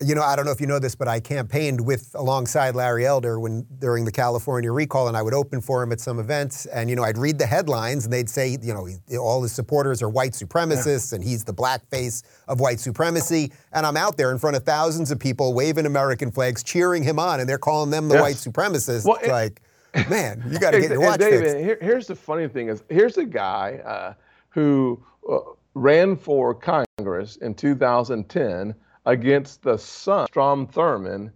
you 0.00 0.14
know, 0.14 0.22
I 0.22 0.34
don't 0.34 0.44
know 0.44 0.50
if 0.50 0.60
you 0.60 0.66
know 0.66 0.80
this, 0.80 0.94
but 0.94 1.06
I 1.06 1.20
campaigned 1.20 1.80
with 1.80 2.10
alongside 2.14 2.74
Larry 2.74 3.06
Elder 3.06 3.38
when 3.38 3.64
during 3.78 4.04
the 4.04 4.10
California 4.10 4.72
recall, 4.72 5.06
and 5.06 5.16
I 5.16 5.22
would 5.22 5.34
open 5.34 5.60
for 5.60 5.82
him 5.82 5.92
at 5.92 6.00
some 6.00 6.18
events, 6.18 6.66
and 6.66 6.90
you 6.90 6.96
know, 6.96 7.04
I'd 7.04 7.16
read 7.16 7.38
the 7.38 7.46
headlines, 7.46 8.04
and 8.04 8.12
they'd 8.12 8.28
say, 8.28 8.58
you 8.60 8.74
know, 8.74 8.88
all 9.18 9.42
his 9.42 9.52
supporters 9.52 10.02
are 10.02 10.08
white 10.08 10.32
supremacists, 10.32 11.12
yeah. 11.12 11.16
and 11.16 11.24
he's 11.24 11.44
the 11.44 11.52
black 11.52 11.86
face 11.90 12.22
of 12.48 12.60
white 12.60 12.80
supremacy, 12.80 13.52
and 13.72 13.86
I'm 13.86 13.96
out 13.96 14.16
there 14.16 14.32
in 14.32 14.38
front 14.38 14.56
of 14.56 14.64
thousands 14.64 15.12
of 15.12 15.20
people 15.20 15.54
waving 15.54 15.86
American 15.86 16.32
flags, 16.32 16.64
cheering 16.64 17.04
him 17.04 17.18
on, 17.18 17.38
and 17.38 17.48
they're 17.48 17.56
calling 17.56 17.90
them 17.90 18.08
the 18.08 18.16
yes. 18.16 18.22
white 18.22 18.36
supremacists. 18.36 19.06
Well, 19.06 19.18
it, 19.22 19.28
like, 19.28 19.62
man, 20.10 20.42
you 20.50 20.58
got 20.58 20.72
to 20.72 20.80
get 20.80 20.90
your 20.90 21.00
watch 21.00 21.20
David, 21.20 21.40
fixed. 21.40 21.56
Here, 21.58 21.78
here's 21.80 22.06
the 22.08 22.16
funny 22.16 22.48
thing: 22.48 22.68
is 22.68 22.82
here's 22.88 23.16
a 23.16 23.24
guy 23.24 23.80
uh, 23.84 24.14
who 24.48 25.00
uh, 25.30 25.38
ran 25.74 26.16
for 26.16 26.52
Congress 26.52 27.36
in 27.36 27.54
2010 27.54 28.74
against 29.06 29.62
the 29.62 29.76
son, 29.76 30.26
Strom 30.26 30.66
Thurmond, 30.66 31.30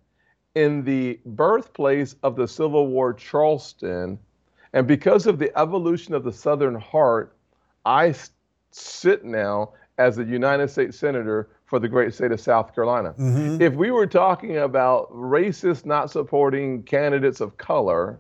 in 0.54 0.82
the 0.84 1.20
birthplace 1.24 2.16
of 2.22 2.36
the 2.36 2.48
Civil 2.48 2.88
War, 2.88 3.12
Charleston. 3.12 4.18
And 4.72 4.86
because 4.86 5.26
of 5.26 5.38
the 5.38 5.56
evolution 5.58 6.14
of 6.14 6.24
the 6.24 6.32
Southern 6.32 6.74
heart, 6.74 7.36
I 7.84 8.14
sit 8.70 9.24
now 9.24 9.72
as 9.98 10.18
a 10.18 10.24
United 10.24 10.70
States 10.70 10.98
Senator 10.98 11.48
for 11.64 11.78
the 11.78 11.88
great 11.88 12.14
state 12.14 12.32
of 12.32 12.40
South 12.40 12.74
Carolina. 12.74 13.14
Mm-hmm. 13.18 13.60
If 13.60 13.74
we 13.74 13.90
were 13.90 14.06
talking 14.06 14.58
about 14.58 15.12
racist, 15.12 15.84
not 15.84 16.10
supporting 16.10 16.82
candidates 16.82 17.40
of 17.40 17.56
color, 17.56 18.18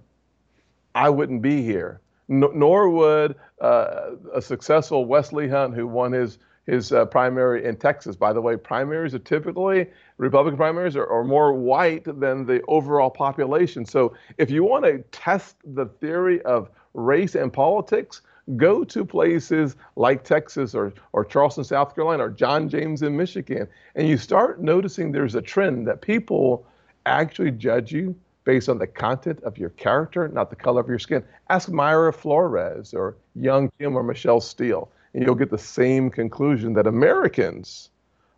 I 0.94 1.08
wouldn't 1.08 1.42
be 1.42 1.62
here. 1.62 2.00
nor 2.28 2.90
would 2.90 3.36
uh, 3.60 4.10
a 4.34 4.42
successful 4.42 5.06
Wesley 5.06 5.48
Hunt, 5.48 5.74
who 5.74 5.86
won 5.86 6.12
his 6.12 6.38
his 6.68 6.92
uh, 6.92 7.06
primary 7.06 7.64
in 7.64 7.76
Texas. 7.76 8.14
By 8.14 8.34
the 8.34 8.42
way, 8.42 8.56
primaries 8.56 9.14
are 9.14 9.18
typically, 9.18 9.86
Republican 10.18 10.58
primaries 10.58 10.96
are, 10.96 11.06
are, 11.06 11.24
more 11.24 11.54
white 11.54 12.04
than 12.04 12.44
the 12.44 12.62
overall 12.68 13.08
population. 13.08 13.86
So 13.86 14.14
if 14.36 14.50
you 14.50 14.64
want 14.64 14.84
to 14.84 14.98
test 15.10 15.56
the 15.64 15.86
theory 15.86 16.42
of 16.42 16.68
race 16.92 17.34
and 17.34 17.50
politics, 17.50 18.20
go 18.56 18.84
to 18.84 19.02
places 19.02 19.76
like 19.96 20.24
Texas 20.24 20.74
or, 20.74 20.92
or 21.12 21.24
Charleston, 21.24 21.64
South 21.64 21.94
Carolina, 21.94 22.26
or 22.26 22.30
John 22.30 22.68
James 22.68 23.00
in 23.00 23.16
Michigan, 23.16 23.66
and 23.94 24.06
you 24.06 24.18
start 24.18 24.60
noticing 24.60 25.10
there's 25.10 25.34
a 25.34 25.42
trend 25.42 25.88
that 25.88 26.02
people 26.02 26.66
actually 27.06 27.50
judge 27.50 27.92
you 27.92 28.14
based 28.44 28.68
on 28.68 28.78
the 28.78 28.86
content 28.86 29.40
of 29.42 29.56
your 29.56 29.70
character, 29.70 30.28
not 30.28 30.50
the 30.50 30.56
color 30.56 30.80
of 30.82 30.88
your 30.88 30.98
skin. 30.98 31.24
Ask 31.48 31.70
Mayra 31.70 32.14
Flores 32.14 32.92
or 32.92 33.16
Young 33.34 33.70
Kim 33.78 33.96
or 33.96 34.02
Michelle 34.02 34.40
Steel 34.40 34.90
and 35.18 35.26
you'll 35.26 35.34
get 35.34 35.50
the 35.50 35.58
same 35.58 36.10
conclusion 36.10 36.74
that 36.74 36.86
Americans 36.86 37.90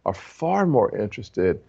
are 0.06 0.14
far 0.14 0.64
more 0.64 0.96
interested 0.96 1.60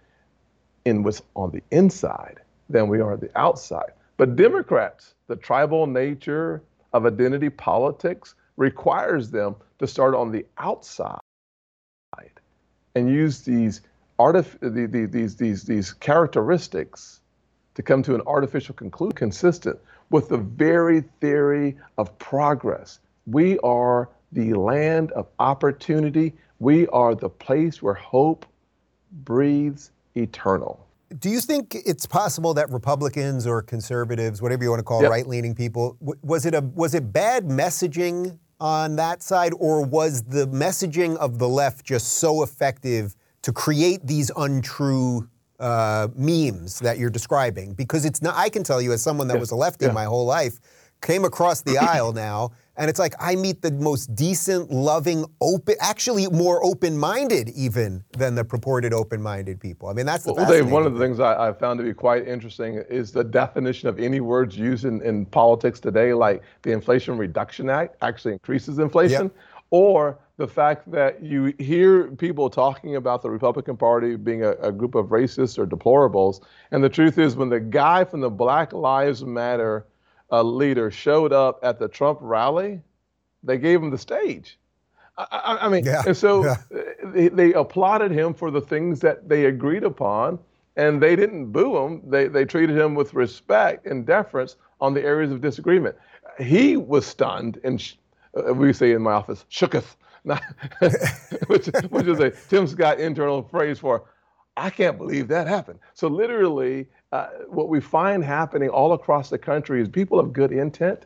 in 0.86 1.02
what's 1.02 1.20
on 1.36 1.50
the 1.50 1.62
inside 1.70 2.40
than 2.70 2.88
we 2.88 2.98
are 2.98 3.18
the 3.18 3.28
outside. 3.38 3.92
But 4.16 4.36
Democrats, 4.36 5.12
the 5.26 5.36
tribal 5.36 5.86
nature 5.86 6.62
of 6.94 7.04
identity 7.04 7.50
politics 7.50 8.36
requires 8.56 9.30
them 9.30 9.54
to 9.80 9.86
start 9.86 10.14
on 10.14 10.32
the 10.32 10.46
outside 10.56 11.20
and 12.94 13.10
use 13.10 13.40
these 13.40 13.82
artif- 14.18 15.12
these, 15.12 15.36
these, 15.36 15.64
these 15.64 15.92
characteristics 15.92 17.20
to 17.74 17.82
come 17.82 18.02
to 18.02 18.14
an 18.14 18.22
artificial 18.26 18.74
conclusion 18.74 19.12
consistent 19.12 19.78
with 20.08 20.30
the 20.30 20.38
very 20.38 21.02
theory 21.20 21.76
of 21.98 22.18
progress. 22.18 22.98
We 23.26 23.58
are 23.58 24.08
the 24.32 24.54
land 24.54 25.12
of 25.12 25.28
opportunity. 25.38 26.34
We 26.58 26.86
are 26.88 27.14
the 27.14 27.28
place 27.28 27.82
where 27.82 27.94
hope 27.94 28.46
breathes 29.24 29.90
eternal. 30.14 30.86
Do 31.18 31.28
you 31.28 31.40
think 31.40 31.76
it's 31.84 32.06
possible 32.06 32.54
that 32.54 32.70
Republicans 32.70 33.46
or 33.46 33.60
conservatives, 33.60 34.40
whatever 34.40 34.64
you 34.64 34.70
want 34.70 34.80
to 34.80 34.84
call 34.84 35.02
yep. 35.02 35.10
right-leaning 35.10 35.54
people, 35.54 35.96
was 36.00 36.46
it 36.46 36.54
a 36.54 36.60
was 36.60 36.94
it 36.94 37.12
bad 37.12 37.44
messaging 37.44 38.38
on 38.60 38.96
that 38.96 39.22
side, 39.22 39.52
or 39.58 39.84
was 39.84 40.22
the 40.22 40.46
messaging 40.48 41.16
of 41.16 41.38
the 41.38 41.48
left 41.48 41.84
just 41.84 42.14
so 42.14 42.42
effective 42.42 43.14
to 43.42 43.52
create 43.52 44.06
these 44.06 44.30
untrue 44.36 45.28
uh, 45.58 46.08
memes 46.14 46.78
that 46.78 46.96
you're 46.96 47.10
describing? 47.10 47.74
Because 47.74 48.06
it's 48.06 48.22
not. 48.22 48.34
I 48.36 48.48
can 48.48 48.62
tell 48.62 48.80
you, 48.80 48.92
as 48.92 49.02
someone 49.02 49.28
that 49.28 49.34
yeah. 49.34 49.40
was 49.40 49.50
a 49.50 49.56
lefty 49.56 49.86
yeah. 49.86 49.92
my 49.92 50.04
whole 50.04 50.24
life, 50.24 50.60
came 51.02 51.24
across 51.24 51.60
the 51.60 51.76
aisle 51.82 52.12
now 52.12 52.52
and 52.76 52.88
it's 52.88 52.98
like 52.98 53.14
I 53.20 53.36
meet 53.36 53.60
the 53.60 53.70
most 53.70 54.14
decent, 54.14 54.70
loving, 54.70 55.26
open, 55.40 55.74
actually 55.80 56.26
more 56.28 56.64
open 56.64 56.96
minded 56.96 57.50
even 57.50 58.02
than 58.16 58.34
the 58.34 58.44
purported 58.44 58.94
open 58.94 59.20
minded 59.22 59.60
people. 59.60 59.88
I 59.88 59.92
mean, 59.92 60.06
that's 60.06 60.24
the 60.24 60.32
Well, 60.32 60.48
Dave, 60.48 60.70
one 60.70 60.86
of 60.86 60.94
the 60.94 61.00
things 61.00 61.20
I, 61.20 61.48
I, 61.48 61.52
found 61.52 61.78
to 61.78 61.84
be 61.84 61.92
quite 61.92 62.26
interesting 62.26 62.76
is 62.88 63.12
the 63.12 63.24
definition 63.24 63.88
of 63.88 63.98
any 63.98 64.20
words 64.20 64.56
used 64.56 64.84
in, 64.84 65.02
in 65.02 65.26
politics 65.26 65.80
today, 65.80 66.14
like 66.14 66.42
the 66.62 66.72
Inflation 66.72 67.18
Reduction 67.18 67.68
Act 67.68 67.96
actually 68.00 68.32
increases 68.32 68.78
inflation, 68.78 69.24
yep. 69.24 69.36
or 69.70 70.18
the 70.38 70.48
fact 70.48 70.90
that 70.90 71.22
you 71.22 71.54
hear 71.58 72.08
people 72.12 72.48
talking 72.48 72.96
about 72.96 73.20
the 73.20 73.30
Republican 73.30 73.76
Party 73.76 74.16
being 74.16 74.44
a, 74.44 74.52
a 74.52 74.72
group 74.72 74.94
of 74.94 75.06
racists 75.08 75.58
or 75.58 75.66
deplorables. 75.66 76.40
And 76.70 76.82
the 76.82 76.88
truth 76.88 77.18
is, 77.18 77.36
when 77.36 77.50
the 77.50 77.60
guy 77.60 78.04
from 78.04 78.20
the 78.20 78.30
Black 78.30 78.72
Lives 78.72 79.24
Matter 79.24 79.86
a 80.32 80.42
leader 80.42 80.90
showed 80.90 81.32
up 81.32 81.60
at 81.62 81.78
the 81.78 81.86
Trump 81.86 82.18
rally, 82.20 82.80
they 83.44 83.58
gave 83.58 83.82
him 83.82 83.90
the 83.90 83.98
stage. 83.98 84.58
I, 85.18 85.26
I, 85.30 85.66
I 85.66 85.68
mean, 85.68 85.84
yeah, 85.84 86.02
and 86.06 86.16
so 86.16 86.44
yeah. 86.44 86.56
they, 87.04 87.28
they, 87.28 87.52
applauded 87.52 88.10
him 88.10 88.32
for 88.32 88.50
the 88.50 88.62
things 88.62 88.98
that 89.00 89.28
they 89.28 89.44
agreed 89.44 89.84
upon, 89.84 90.38
and 90.76 91.02
they 91.02 91.14
didn't 91.14 91.52
boo 91.52 91.76
him. 91.76 92.02
They, 92.08 92.28
they 92.28 92.46
treated 92.46 92.76
him 92.76 92.94
with 92.94 93.12
respect 93.12 93.86
and 93.86 94.06
deference 94.06 94.56
on 94.80 94.94
the 94.94 95.02
areas 95.02 95.30
of 95.30 95.42
disagreement. 95.42 95.96
He 96.38 96.78
was 96.78 97.06
stunned, 97.06 97.60
and 97.62 97.78
sh- 97.78 97.94
uh, 98.34 98.54
we 98.54 98.72
say 98.72 98.92
in 98.92 99.02
my 99.02 99.12
office, 99.12 99.44
shooketh, 99.50 99.96
which, 101.46 101.66
which 101.90 102.06
is 102.06 102.20
a 102.20 102.30
Tim 102.48 102.66
Scott 102.66 102.98
internal 102.98 103.42
phrase 103.42 103.78
for, 103.78 104.04
I 104.56 104.70
can't 104.70 104.96
believe 104.96 105.28
that 105.28 105.46
happened. 105.46 105.78
So 105.92 106.08
literally, 106.08 106.86
uh, 107.12 107.28
what 107.48 107.68
we 107.68 107.80
find 107.80 108.24
happening 108.24 108.70
all 108.70 108.94
across 108.94 109.28
the 109.28 109.38
country 109.38 109.80
is 109.82 109.88
people 109.88 110.18
of 110.18 110.32
good 110.32 110.50
intent, 110.50 111.04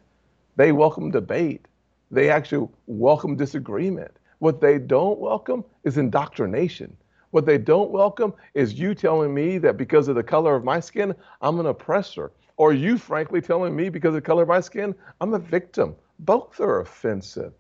they 0.55 0.73
welcome 0.73 1.11
debate. 1.11 1.67
They 2.11 2.31
actually 2.31 2.69
welcome 2.87 3.37
disagreement. 3.37 4.13
What 4.39 4.61
they 4.61 4.79
don't 4.79 5.19
welcome 5.19 5.65
is 5.83 5.99
indoctrination. 5.99 6.97
What 7.33 7.45
they 7.45 7.59
don't 7.59 7.91
welcome 7.91 8.33
is 8.55 8.75
you 8.75 8.95
telling 8.95 9.35
me 9.35 9.59
that 9.59 9.77
because 9.77 10.07
of 10.07 10.15
the 10.15 10.23
color 10.23 10.55
of 10.55 10.65
my 10.65 10.79
skin, 10.79 11.15
I'm 11.43 11.59
an 11.59 11.67
oppressor. 11.67 12.31
Or 12.57 12.73
you, 12.73 12.97
frankly, 12.97 13.41
telling 13.41 13.75
me 13.75 13.89
because 13.89 14.09
of 14.09 14.15
the 14.15 14.21
color 14.21 14.43
of 14.43 14.49
my 14.49 14.61
skin, 14.61 14.95
I'm 15.21 15.35
a 15.35 15.39
victim. 15.39 15.97
Both 16.21 16.61
are 16.61 16.81
offensive. 16.81 17.53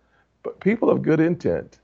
But 0.42 0.60
people 0.60 0.88
of 0.88 1.02
good 1.02 1.20
intent, 1.20 1.80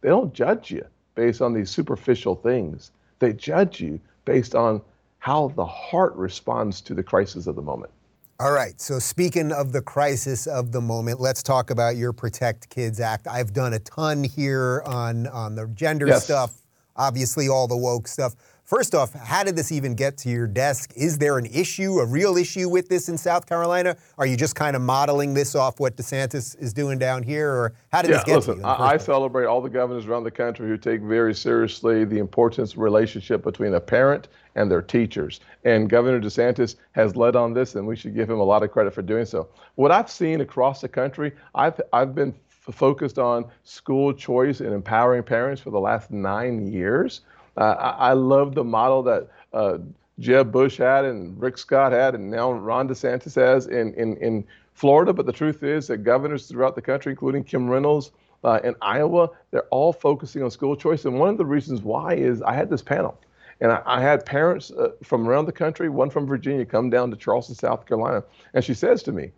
they 0.00 0.08
don't 0.08 0.32
judge 0.32 0.70
you 0.70 0.86
based 1.16 1.42
on 1.42 1.52
these 1.52 1.70
superficial 1.70 2.36
things. 2.36 2.92
They 3.18 3.32
judge 3.32 3.80
you 3.80 4.00
based 4.24 4.54
on 4.54 4.80
how 5.18 5.48
the 5.48 5.66
heart 5.66 6.14
responds 6.16 6.80
to 6.82 6.94
the 6.94 7.02
crisis 7.02 7.46
of 7.46 7.56
the 7.56 7.62
moment. 7.62 7.90
All 8.38 8.52
right. 8.52 8.78
So, 8.78 8.98
speaking 8.98 9.50
of 9.50 9.72
the 9.72 9.80
crisis 9.80 10.46
of 10.46 10.70
the 10.70 10.80
moment, 10.80 11.20
let's 11.20 11.42
talk 11.42 11.70
about 11.70 11.96
your 11.96 12.12
Protect 12.12 12.68
Kids 12.68 13.00
Act. 13.00 13.26
I've 13.26 13.54
done 13.54 13.72
a 13.72 13.78
ton 13.78 14.24
here 14.24 14.82
on, 14.84 15.26
on 15.28 15.54
the 15.54 15.66
gender 15.68 16.06
yes. 16.06 16.24
stuff, 16.24 16.60
obviously, 16.96 17.48
all 17.48 17.68
the 17.68 17.76
woke 17.76 18.08
stuff. 18.08 18.34
First 18.66 18.96
off, 18.96 19.12
how 19.12 19.44
did 19.44 19.54
this 19.54 19.70
even 19.70 19.94
get 19.94 20.16
to 20.18 20.28
your 20.28 20.48
desk? 20.48 20.92
Is 20.96 21.18
there 21.18 21.38
an 21.38 21.46
issue, 21.46 22.00
a 22.00 22.04
real 22.04 22.36
issue 22.36 22.68
with 22.68 22.88
this 22.88 23.08
in 23.08 23.16
South 23.16 23.46
Carolina? 23.46 23.96
Are 24.18 24.26
you 24.26 24.36
just 24.36 24.56
kind 24.56 24.74
of 24.74 24.82
modeling 24.82 25.34
this 25.34 25.54
off 25.54 25.78
what 25.78 25.96
DeSantis 25.96 26.60
is 26.60 26.72
doing 26.72 26.98
down 26.98 27.22
here, 27.22 27.48
or 27.48 27.74
how 27.92 28.02
did 28.02 28.10
yeah, 28.10 28.16
this 28.16 28.24
get 28.24 28.34
listen, 28.34 28.54
to 28.56 28.60
you? 28.62 28.66
I, 28.66 28.94
I 28.94 28.96
celebrate 28.96 29.46
all 29.46 29.60
the 29.60 29.68
governors 29.68 30.06
around 30.06 30.24
the 30.24 30.32
country 30.32 30.66
who 30.66 30.76
take 30.76 31.00
very 31.00 31.32
seriously 31.32 32.04
the 32.04 32.18
importance 32.18 32.72
of 32.72 32.78
relationship 32.78 33.44
between 33.44 33.74
a 33.74 33.80
parent 33.80 34.26
and 34.56 34.68
their 34.68 34.82
teachers. 34.82 35.38
And 35.62 35.88
Governor 35.88 36.20
DeSantis 36.20 36.74
has 36.90 37.14
led 37.14 37.36
on 37.36 37.54
this, 37.54 37.76
and 37.76 37.86
we 37.86 37.94
should 37.94 38.16
give 38.16 38.28
him 38.28 38.40
a 38.40 38.44
lot 38.44 38.64
of 38.64 38.72
credit 38.72 38.92
for 38.92 39.02
doing 39.02 39.26
so. 39.26 39.48
What 39.76 39.92
I've 39.92 40.10
seen 40.10 40.40
across 40.40 40.80
the 40.80 40.88
country, 40.88 41.30
I've 41.54 41.80
I've 41.92 42.16
been 42.16 42.34
focused 42.72 43.18
on 43.18 43.46
school 43.64 44.12
choice 44.12 44.60
and 44.60 44.72
empowering 44.72 45.22
parents 45.22 45.60
for 45.60 45.70
the 45.70 45.80
last 45.80 46.10
nine 46.10 46.66
years. 46.66 47.22
Uh, 47.56 47.74
I, 47.78 48.10
I 48.10 48.12
love 48.12 48.54
the 48.54 48.64
model 48.64 49.02
that 49.04 49.28
uh, 49.52 49.78
Jeb 50.18 50.50
Bush 50.50 50.78
had 50.78 51.04
and 51.04 51.40
Rick 51.40 51.58
Scott 51.58 51.92
had, 51.92 52.14
and 52.14 52.30
now 52.30 52.52
Ron 52.52 52.88
DeSantis 52.88 53.34
has 53.34 53.66
in, 53.66 53.94
in, 53.94 54.16
in 54.16 54.44
Florida. 54.74 55.12
But 55.12 55.26
the 55.26 55.32
truth 55.32 55.62
is 55.62 55.86
that 55.88 55.98
governors 55.98 56.46
throughout 56.46 56.74
the 56.74 56.82
country, 56.82 57.12
including 57.12 57.44
Kim 57.44 57.68
Reynolds 57.68 58.12
uh, 58.44 58.60
in 58.64 58.74
Iowa, 58.80 59.30
they're 59.50 59.68
all 59.70 59.92
focusing 59.92 60.42
on 60.42 60.50
school 60.50 60.76
choice. 60.76 61.04
And 61.04 61.18
one 61.18 61.28
of 61.28 61.38
the 61.38 61.46
reasons 61.46 61.82
why 61.82 62.14
is 62.14 62.42
I 62.42 62.54
had 62.54 62.70
this 62.70 62.82
panel. 62.82 63.18
And 63.60 63.72
I, 63.72 63.82
I 63.86 64.00
had 64.00 64.24
parents 64.26 64.70
uh, 64.70 64.90
from 65.02 65.28
around 65.28 65.46
the 65.46 65.52
country, 65.52 65.88
one 65.88 66.10
from 66.10 66.26
Virginia, 66.26 66.64
come 66.64 66.90
down 66.90 67.10
to 67.10 67.16
Charleston, 67.16 67.54
South 67.54 67.86
Carolina. 67.86 68.22
And 68.54 68.62
she 68.64 68.74
says 68.74 69.02
to 69.04 69.12
me, 69.12 69.32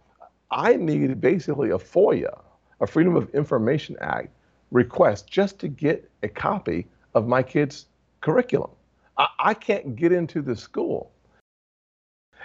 I 0.51 0.77
need 0.77 1.21
basically 1.21 1.71
a 1.71 1.79
FOIA, 1.79 2.41
a 2.81 2.87
Freedom 2.87 3.17
of 3.17 3.29
Information 3.35 3.97
Act 4.01 4.31
request 4.71 5.27
just 5.29 5.59
to 5.61 5.69
get 5.69 6.11
a 6.23 6.29
copy 6.29 6.87
of 7.15 7.27
my 7.27 7.43
kid's 7.43 7.87
curriculum. 8.21 8.71
I, 9.17 9.29
I 9.39 9.55
can't 9.55 9.97
get 9.97 10.13
into 10.13 10.43
the 10.43 10.57
school. 10.57 11.11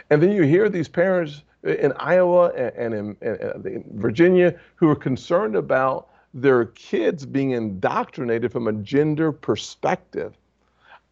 And 0.10 0.22
then 0.22 0.32
you 0.32 0.44
hear 0.44 0.70
these 0.70 0.88
parents 0.88 1.44
in 1.64 1.94
Iowa 1.98 2.50
and, 2.50 2.94
in, 2.94 3.18
uh, 3.24 3.60
in 3.64 3.84
Virginia 3.94 4.56
who 4.76 4.90
are 4.90 4.96
concerned 4.96 5.56
about 5.56 6.10
their 6.34 6.66
kids 6.66 7.26
being 7.26 7.52
indoctrinated 7.52 8.52
from 8.52 8.68
a 8.68 8.74
gender 8.74 9.32
perspective. 9.32 10.34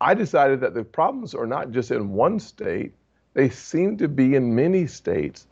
I 0.01 0.15
decided 0.15 0.59
that 0.61 0.73
the 0.73 0.83
problems 0.83 1.35
are 1.35 1.45
not 1.45 1.71
just 1.71 1.91
in 1.91 2.09
one 2.09 2.39
state, 2.39 2.93
they 3.33 3.49
seem 3.49 3.97
to 3.97 4.07
be 4.07 4.35
in 4.35 4.55
many 4.55 4.87
states. 4.87 5.47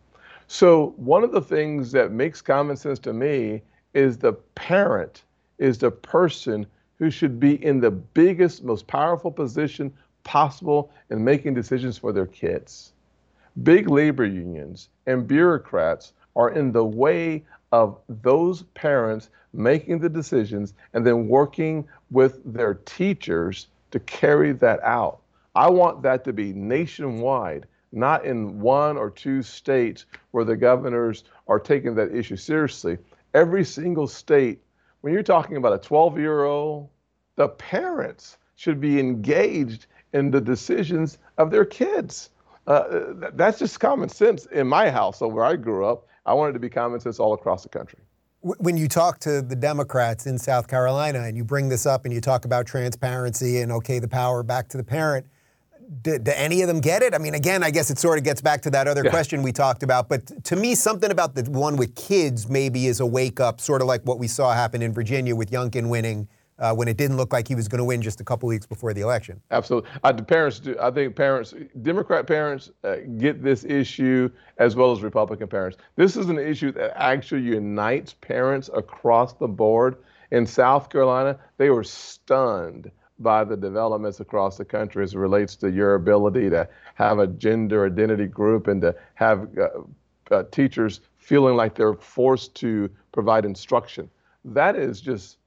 So, 0.51 0.95
one 0.97 1.23
of 1.23 1.31
the 1.31 1.43
things 1.43 1.91
that 1.91 2.11
makes 2.11 2.41
common 2.41 2.75
sense 2.75 2.97
to 2.99 3.13
me 3.13 3.61
is 3.93 4.17
the 4.17 4.33
parent 4.33 5.23
is 5.59 5.77
the 5.77 5.91
person 5.91 6.65
who 6.97 7.11
should 7.11 7.39
be 7.39 7.63
in 7.63 7.79
the 7.79 7.91
biggest, 7.91 8.63
most 8.63 8.87
powerful 8.87 9.31
position 9.31 9.93
possible 10.23 10.89
in 11.11 11.23
making 11.23 11.53
decisions 11.53 11.99
for 11.99 12.11
their 12.11 12.25
kids. 12.25 12.93
Big 13.61 13.91
labor 13.91 14.25
unions 14.25 14.89
and 15.05 15.27
bureaucrats 15.27 16.13
are 16.35 16.49
in 16.49 16.71
the 16.71 16.83
way 16.83 17.45
of 17.71 17.99
those 18.07 18.63
parents 18.73 19.29
making 19.53 19.99
the 19.99 20.09
decisions 20.09 20.73
and 20.93 21.05
then 21.05 21.27
working 21.27 21.87
with 22.09 22.41
their 22.43 22.73
teachers 22.73 23.67
to 23.91 23.99
carry 23.99 24.53
that 24.53 24.81
out. 24.81 25.19
I 25.53 25.69
want 25.69 26.01
that 26.01 26.23
to 26.23 26.33
be 26.33 26.53
nationwide, 26.53 27.67
not 27.91 28.25
in 28.25 28.59
one 28.59 28.97
or 28.97 29.09
two 29.09 29.41
states 29.41 30.05
where 30.31 30.45
the 30.45 30.55
governors 30.55 31.23
are 31.47 31.59
taking 31.59 31.95
that 31.95 32.13
issue 32.15 32.35
seriously. 32.35 32.97
Every 33.33 33.63
single 33.63 34.07
state 34.07 34.61
when 35.01 35.13
you're 35.13 35.23
talking 35.23 35.57
about 35.57 35.73
a 35.73 35.77
12 35.77 36.19
year 36.19 36.43
old, 36.43 36.89
the 37.35 37.47
parents 37.47 38.37
should 38.55 38.81
be 38.81 38.99
engaged 38.99 39.85
in 40.13 40.31
the 40.31 40.41
decisions 40.41 41.17
of 41.37 41.51
their 41.51 41.65
kids. 41.65 42.31
Uh, 42.67 43.29
that's 43.33 43.59
just 43.59 43.79
common 43.79 44.09
sense 44.09 44.45
in 44.47 44.67
my 44.67 44.89
house. 44.89 45.19
So 45.19 45.27
where 45.27 45.45
I 45.45 45.55
grew 45.55 45.85
up, 45.85 46.07
I 46.25 46.33
wanted 46.33 46.53
to 46.53 46.59
be 46.59 46.69
common 46.69 46.99
sense 46.99 47.19
all 47.19 47.33
across 47.33 47.63
the 47.63 47.69
country. 47.69 47.99
When 48.41 48.77
you 48.77 48.87
talk 48.87 49.19
to 49.19 49.41
the 49.41 49.55
Democrats 49.55 50.25
in 50.25 50.37
South 50.37 50.67
Carolina 50.67 51.21
and 51.21 51.35
you 51.35 51.43
bring 51.43 51.69
this 51.69 51.85
up 51.85 52.05
and 52.05 52.13
you 52.13 52.21
talk 52.21 52.45
about 52.45 52.65
transparency 52.65 53.59
and 53.61 53.71
okay, 53.71 53.99
the 53.99 54.07
power 54.07 54.43
back 54.43 54.69
to 54.69 54.77
the 54.77 54.83
parent, 54.83 55.25
do, 56.01 56.19
do, 56.19 56.31
any 56.35 56.61
of 56.61 56.67
them 56.67 56.81
get 56.81 57.01
it? 57.01 57.13
I 57.13 57.17
mean, 57.17 57.33
again, 57.33 57.63
I 57.63 57.71
guess 57.71 57.89
it 57.89 57.97
sort 57.97 58.17
of 58.17 58.23
gets 58.23 58.41
back 58.41 58.61
to 58.61 58.69
that 58.71 58.87
other 58.87 59.03
yeah. 59.03 59.09
question 59.09 59.41
we 59.41 59.51
talked 59.51 59.83
about. 59.83 60.07
But 60.07 60.43
to 60.45 60.55
me, 60.55 60.75
something 60.75 61.11
about 61.11 61.35
the 61.35 61.49
one 61.49 61.77
with 61.77 61.95
kids 61.95 62.47
maybe 62.47 62.87
is 62.87 62.99
a 62.99 63.05
wake 63.05 63.39
up, 63.39 63.59
sort 63.59 63.81
of 63.81 63.87
like 63.87 64.03
what 64.03 64.19
we 64.19 64.27
saw 64.27 64.53
happen 64.53 64.81
in 64.81 64.93
Virginia 64.93 65.35
with 65.35 65.51
Youngkin 65.51 65.89
winning. 65.89 66.27
Uh, 66.57 66.73
when 66.73 66.89
it 66.89 66.97
didn't 66.97 67.15
look 67.15 67.31
like 67.31 67.47
he 67.47 67.55
was 67.55 67.69
going 67.69 67.77
to 67.77 67.85
win 67.85 68.01
just 68.01 68.19
a 68.19 68.23
couple 68.25 68.49
weeks 68.49 68.65
before 68.65 68.93
the 68.93 68.99
election. 68.99 69.39
Absolutely, 69.49 69.89
uh, 70.03 70.11
the 70.11 70.21
parents 70.21 70.59
do. 70.59 70.75
I 70.81 70.91
think 70.91 71.15
parents, 71.15 71.53
Democrat 71.83 72.27
parents, 72.27 72.69
uh, 72.83 72.97
get 73.17 73.41
this 73.41 73.63
issue 73.63 74.29
as 74.57 74.75
well 74.75 74.91
as 74.91 75.01
Republican 75.01 75.47
parents. 75.47 75.77
This 75.95 76.17
is 76.17 76.27
an 76.27 76.37
issue 76.37 76.73
that 76.73 76.91
actually 77.01 77.43
unites 77.43 78.11
parents 78.11 78.69
across 78.73 79.31
the 79.35 79.47
board. 79.47 79.99
In 80.31 80.45
South 80.45 80.89
Carolina, 80.89 81.39
they 81.55 81.69
were 81.69 81.85
stunned 81.85 82.91
by 83.19 83.43
the 83.43 83.57
developments 83.57 84.19
across 84.19 84.57
the 84.57 84.65
country 84.65 85.03
as 85.03 85.13
it 85.13 85.17
relates 85.17 85.55
to 85.57 85.69
your 85.69 85.95
ability 85.95 86.49
to 86.49 86.67
have 86.95 87.19
a 87.19 87.27
gender 87.27 87.85
identity 87.85 88.27
group 88.27 88.67
and 88.67 88.81
to 88.81 88.95
have 89.15 89.47
uh, 89.57 89.67
uh, 90.31 90.43
teachers 90.51 91.01
feeling 91.17 91.55
like 91.55 91.75
they're 91.75 91.95
forced 91.95 92.55
to 92.55 92.89
provide 93.11 93.45
instruction. 93.45 94.09
That 94.45 94.75
is 94.75 95.01
just 95.01 95.37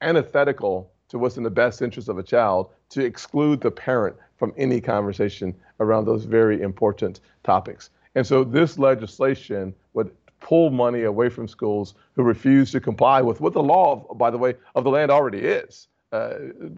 antithetical 0.00 0.92
to 1.08 1.18
what's 1.18 1.36
in 1.36 1.42
the 1.42 1.50
best 1.50 1.82
interest 1.82 2.08
of 2.08 2.18
a 2.18 2.22
child 2.22 2.70
to 2.90 3.04
exclude 3.04 3.60
the 3.60 3.70
parent 3.70 4.16
from 4.36 4.52
any 4.56 4.80
conversation 4.80 5.54
around 5.80 6.04
those 6.04 6.24
very 6.24 6.60
important 6.62 7.20
topics. 7.44 7.90
And 8.14 8.26
so 8.26 8.44
this 8.44 8.78
legislation 8.78 9.74
would 9.94 10.10
pull 10.40 10.70
money 10.70 11.04
away 11.04 11.28
from 11.28 11.46
schools 11.48 11.94
who 12.14 12.22
refuse 12.22 12.72
to 12.72 12.80
comply 12.80 13.22
with 13.22 13.40
what 13.40 13.52
the 13.52 13.62
law, 13.62 14.12
by 14.14 14.30
the 14.30 14.38
way, 14.38 14.54
of 14.74 14.84
the 14.84 14.90
land 14.90 15.10
already 15.10 15.38
is. 15.38 15.88
Uh, 16.12 16.34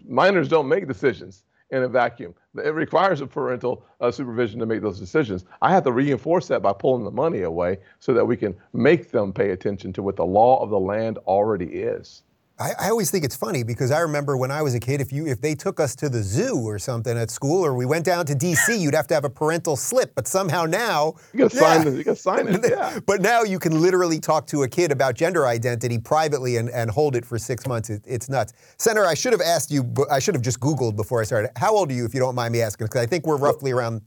minors 0.07 0.47
don't 0.47 0.67
make 0.67 0.87
decisions 0.87 1.43
in 1.71 1.83
a 1.83 1.87
vacuum. 1.87 2.33
It 2.63 2.73
requires 2.73 3.21
a 3.21 3.27
parental 3.27 3.85
uh, 3.99 4.11
supervision 4.11 4.59
to 4.59 4.65
make 4.65 4.81
those 4.81 4.99
decisions. 4.99 5.45
I 5.61 5.71
have 5.71 5.83
to 5.83 5.91
reinforce 5.91 6.47
that 6.47 6.61
by 6.61 6.73
pulling 6.73 7.03
the 7.03 7.11
money 7.11 7.41
away 7.41 7.79
so 7.99 8.13
that 8.13 8.25
we 8.25 8.37
can 8.37 8.55
make 8.73 9.11
them 9.11 9.33
pay 9.33 9.49
attention 9.49 9.91
to 9.93 10.03
what 10.03 10.15
the 10.15 10.25
law 10.25 10.61
of 10.61 10.69
the 10.69 10.79
land 10.79 11.17
already 11.27 11.65
is. 11.65 12.23
I, 12.57 12.71
I, 12.79 12.89
always 12.89 13.11
think 13.11 13.25
it's 13.25 13.35
funny 13.35 13.63
because 13.63 13.91
I 13.91 13.99
remember 13.99 14.37
when 14.37 14.49
I 14.49 14.61
was 14.61 14.75
a 14.75 14.79
kid, 14.79 15.01
if 15.01 15.11
you 15.11 15.27
if 15.27 15.41
they 15.41 15.55
took 15.55 15.81
us 15.81 15.93
to 15.97 16.07
the 16.07 16.23
zoo 16.23 16.55
or 16.65 16.79
something 16.79 17.17
at 17.17 17.29
school, 17.29 17.65
or 17.65 17.73
we 17.73 17.85
went 17.85 18.05
down 18.05 18.25
to 18.27 18.35
D.C., 18.35 18.77
you'd 18.77 18.93
have 18.93 19.07
to 19.07 19.13
have 19.13 19.25
a 19.25 19.29
parental 19.29 19.75
slip. 19.75 20.15
But 20.15 20.25
somehow 20.25 20.63
now 20.63 21.15
you 21.33 21.39
got 21.39 21.51
to 21.51 21.57
yeah. 21.57 21.61
sign 21.61 21.87
it. 21.87 21.97
You 21.97 22.03
got 22.05 22.15
to 22.15 22.21
sign 22.21 22.47
it. 22.47 22.65
Yeah. 22.69 22.99
but 23.05 23.21
now 23.21 23.43
you 23.43 23.59
can 23.59 23.81
literally 23.81 24.19
talk 24.19 24.47
to 24.47 24.63
a 24.63 24.69
kid 24.69 24.93
about 24.93 25.15
gender 25.15 25.45
identity 25.45 25.97
privately 25.97 26.55
and, 26.55 26.69
and 26.69 26.89
hold 26.89 27.17
it 27.17 27.25
for 27.25 27.37
six 27.37 27.67
months. 27.67 27.89
It, 27.89 28.03
it's 28.07 28.29
nuts. 28.29 28.53
Senator, 28.77 29.05
I 29.05 29.15
should 29.15 29.33
have 29.33 29.41
asked 29.41 29.69
you. 29.69 29.93
I 30.09 30.19
should 30.19 30.35
have 30.35 30.43
just 30.43 30.61
Googled 30.61 30.95
before 30.95 31.19
I 31.19 31.25
started. 31.25 31.51
How 31.57 31.75
old 31.75 31.91
are 31.91 31.93
you, 31.93 32.05
if 32.05 32.13
you 32.13 32.21
don't 32.21 32.35
mind 32.35 32.53
me 32.53 32.61
asking? 32.61 32.87
Because 32.87 33.01
I 33.01 33.05
think 33.05 33.27
we're 33.27 33.37
roughly 33.37 33.71
around. 33.71 34.01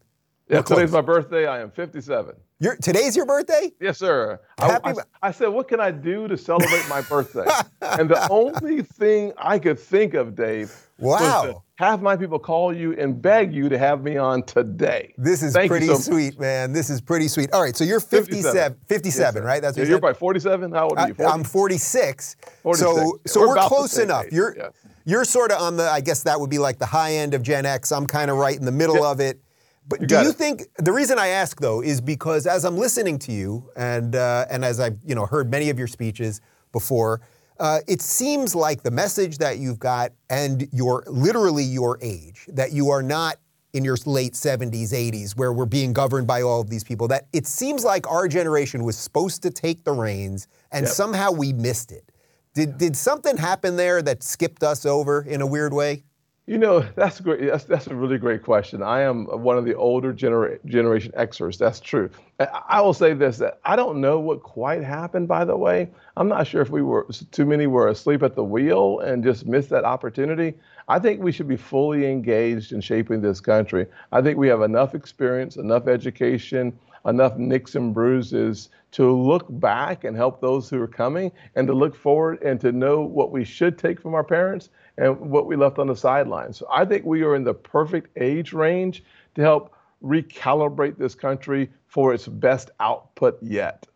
Yeah, 0.48 0.62
today's 0.62 0.92
my 0.92 1.02
birthday. 1.02 1.46
I 1.46 1.60
am 1.60 1.70
57. 1.70 2.34
You're, 2.60 2.74
today's 2.74 3.14
your 3.14 3.24
birthday? 3.24 3.70
Yes, 3.80 3.98
sir. 3.98 4.40
I, 4.58 4.80
I, 4.82 4.94
I, 5.22 5.30
said, 5.30 5.46
what 5.46 5.68
can 5.68 5.78
I 5.78 5.92
do 5.92 6.26
to 6.26 6.36
celebrate 6.36 6.88
my 6.88 7.02
birthday? 7.02 7.46
and 7.82 8.10
the 8.10 8.26
only 8.30 8.82
thing 8.82 9.32
I 9.38 9.60
could 9.60 9.78
think 9.78 10.14
of, 10.14 10.34
Dave, 10.34 10.74
wow. 10.98 11.62
have 11.76 12.02
my 12.02 12.16
people 12.16 12.40
call 12.40 12.74
you 12.74 12.94
and 12.98 13.22
beg 13.22 13.54
you 13.54 13.68
to 13.68 13.78
have 13.78 14.02
me 14.02 14.16
on 14.16 14.42
today. 14.42 15.14
This 15.16 15.44
is 15.44 15.52
Thank 15.52 15.70
pretty 15.70 15.86
so 15.86 15.94
sweet, 15.94 16.34
much. 16.34 16.40
man. 16.40 16.72
This 16.72 16.90
is 16.90 17.00
pretty 17.00 17.28
sweet. 17.28 17.52
All 17.52 17.62
right, 17.62 17.76
so 17.76 17.84
you're 17.84 18.00
57, 18.00 18.42
57, 18.42 18.78
57 18.88 19.34
yes, 19.40 19.46
right? 19.46 19.62
That's 19.62 19.76
what 19.76 19.84
yeah, 19.84 19.90
you're 19.90 20.00
probably 20.00 20.18
47. 20.18 20.72
How 20.72 20.88
old 20.88 20.98
are 20.98 21.06
you? 21.06 21.14
40? 21.14 21.32
I'm 21.32 21.44
46. 21.44 22.36
46. 22.64 22.80
So, 22.80 23.20
so 23.24 23.40
we're, 23.40 23.48
we're 23.54 23.68
close 23.68 23.98
enough. 23.98 24.24
Age. 24.24 24.32
You're, 24.32 24.56
yes. 24.56 24.72
you're 25.04 25.24
sort 25.24 25.52
of 25.52 25.62
on 25.62 25.76
the, 25.76 25.88
I 25.88 26.00
guess 26.00 26.24
that 26.24 26.40
would 26.40 26.50
be 26.50 26.58
like 26.58 26.80
the 26.80 26.86
high 26.86 27.12
end 27.12 27.34
of 27.34 27.44
Gen 27.44 27.66
X. 27.66 27.92
I'm 27.92 28.08
kind 28.08 28.32
of 28.32 28.36
right 28.36 28.58
in 28.58 28.64
the 28.64 28.72
middle 28.72 28.96
yeah. 28.96 29.12
of 29.12 29.20
it. 29.20 29.40
But 29.88 30.06
do 30.06 30.16
you 30.16 30.30
it. 30.30 30.36
think 30.36 30.64
the 30.76 30.92
reason 30.92 31.18
I 31.18 31.28
ask 31.28 31.60
though 31.60 31.82
is 31.82 32.00
because 32.00 32.46
as 32.46 32.64
I'm 32.64 32.76
listening 32.76 33.18
to 33.20 33.32
you 33.32 33.70
and 33.76 34.14
uh, 34.14 34.46
and 34.50 34.64
as 34.64 34.80
I've 34.80 34.98
you 35.04 35.14
know 35.14 35.26
heard 35.26 35.50
many 35.50 35.70
of 35.70 35.78
your 35.78 35.88
speeches 35.88 36.40
before, 36.72 37.22
uh, 37.58 37.80
it 37.88 38.02
seems 38.02 38.54
like 38.54 38.82
the 38.82 38.90
message 38.90 39.38
that 39.38 39.58
you've 39.58 39.78
got 39.78 40.12
and 40.28 40.68
your 40.72 41.04
literally 41.06 41.64
your 41.64 41.98
age 42.02 42.46
that 42.52 42.72
you 42.72 42.90
are 42.90 43.02
not 43.02 43.36
in 43.74 43.84
your 43.84 43.96
late 44.06 44.32
70s, 44.32 44.92
80s, 44.92 45.36
where 45.36 45.52
we're 45.52 45.66
being 45.66 45.92
governed 45.92 46.26
by 46.26 46.42
all 46.42 46.60
of 46.60 46.70
these 46.70 46.84
people. 46.84 47.08
That 47.08 47.26
it 47.32 47.46
seems 47.46 47.84
like 47.84 48.10
our 48.10 48.28
generation 48.28 48.84
was 48.84 48.96
supposed 48.96 49.42
to 49.42 49.50
take 49.50 49.84
the 49.84 49.92
reins 49.92 50.48
and 50.70 50.84
yep. 50.84 50.92
somehow 50.92 51.32
we 51.32 51.52
missed 51.52 51.92
it. 51.92 52.12
Did 52.54 52.76
did 52.76 52.96
something 52.96 53.36
happen 53.36 53.76
there 53.76 54.02
that 54.02 54.22
skipped 54.22 54.62
us 54.62 54.84
over 54.84 55.22
in 55.22 55.40
a 55.40 55.46
weird 55.46 55.72
way? 55.72 56.04
You 56.48 56.56
know, 56.56 56.80
that's 56.96 57.20
great. 57.20 57.42
That's 57.46 57.64
that's 57.64 57.86
a 57.88 57.94
really 57.94 58.16
great 58.16 58.42
question. 58.42 58.82
I 58.82 59.02
am 59.02 59.26
one 59.26 59.58
of 59.58 59.66
the 59.66 59.74
older 59.74 60.14
genera- 60.14 60.58
generation 60.64 61.12
Xers. 61.16 61.58
That's 61.58 61.78
true. 61.78 62.08
I, 62.40 62.46
I 62.68 62.80
will 62.80 62.94
say 62.94 63.12
this: 63.12 63.36
that 63.38 63.60
I 63.66 63.76
don't 63.76 64.00
know 64.00 64.18
what 64.18 64.42
quite 64.42 64.82
happened. 64.82 65.28
By 65.28 65.44
the 65.44 65.56
way, 65.56 65.90
I'm 66.16 66.28
not 66.28 66.46
sure 66.46 66.62
if 66.62 66.70
we 66.70 66.80
were 66.80 67.06
too 67.32 67.44
many 67.44 67.66
were 67.66 67.88
asleep 67.88 68.22
at 68.22 68.34
the 68.34 68.44
wheel 68.44 69.00
and 69.00 69.22
just 69.22 69.46
missed 69.46 69.68
that 69.68 69.84
opportunity. 69.84 70.54
I 70.88 70.98
think 70.98 71.22
we 71.22 71.32
should 71.32 71.48
be 71.48 71.58
fully 71.58 72.10
engaged 72.10 72.72
in 72.72 72.80
shaping 72.80 73.20
this 73.20 73.40
country. 73.42 73.86
I 74.10 74.22
think 74.22 74.38
we 74.38 74.48
have 74.48 74.62
enough 74.62 74.94
experience, 74.94 75.56
enough 75.56 75.86
education, 75.86 76.78
enough 77.04 77.36
nicks 77.36 77.74
and 77.74 77.92
bruises 77.92 78.70
to 78.92 79.14
look 79.14 79.44
back 79.60 80.04
and 80.04 80.16
help 80.16 80.40
those 80.40 80.70
who 80.70 80.80
are 80.80 80.88
coming, 80.88 81.30
and 81.56 81.66
to 81.66 81.74
look 81.74 81.94
forward 81.94 82.42
and 82.42 82.58
to 82.62 82.72
know 82.72 83.02
what 83.02 83.32
we 83.32 83.44
should 83.44 83.76
take 83.76 84.00
from 84.00 84.14
our 84.14 84.24
parents 84.24 84.70
and 84.98 85.18
what 85.18 85.46
we 85.46 85.56
left 85.56 85.78
on 85.78 85.86
the 85.86 85.96
sidelines. 85.96 86.58
So 86.58 86.66
I 86.70 86.84
think 86.84 87.04
we 87.04 87.22
are 87.22 87.34
in 87.34 87.44
the 87.44 87.54
perfect 87.54 88.16
age 88.20 88.52
range 88.52 89.04
to 89.36 89.42
help 89.42 89.74
recalibrate 90.02 90.98
this 90.98 91.14
country 91.14 91.70
for 91.86 92.12
its 92.12 92.26
best 92.28 92.70
output 92.80 93.38
yet. 93.40 93.86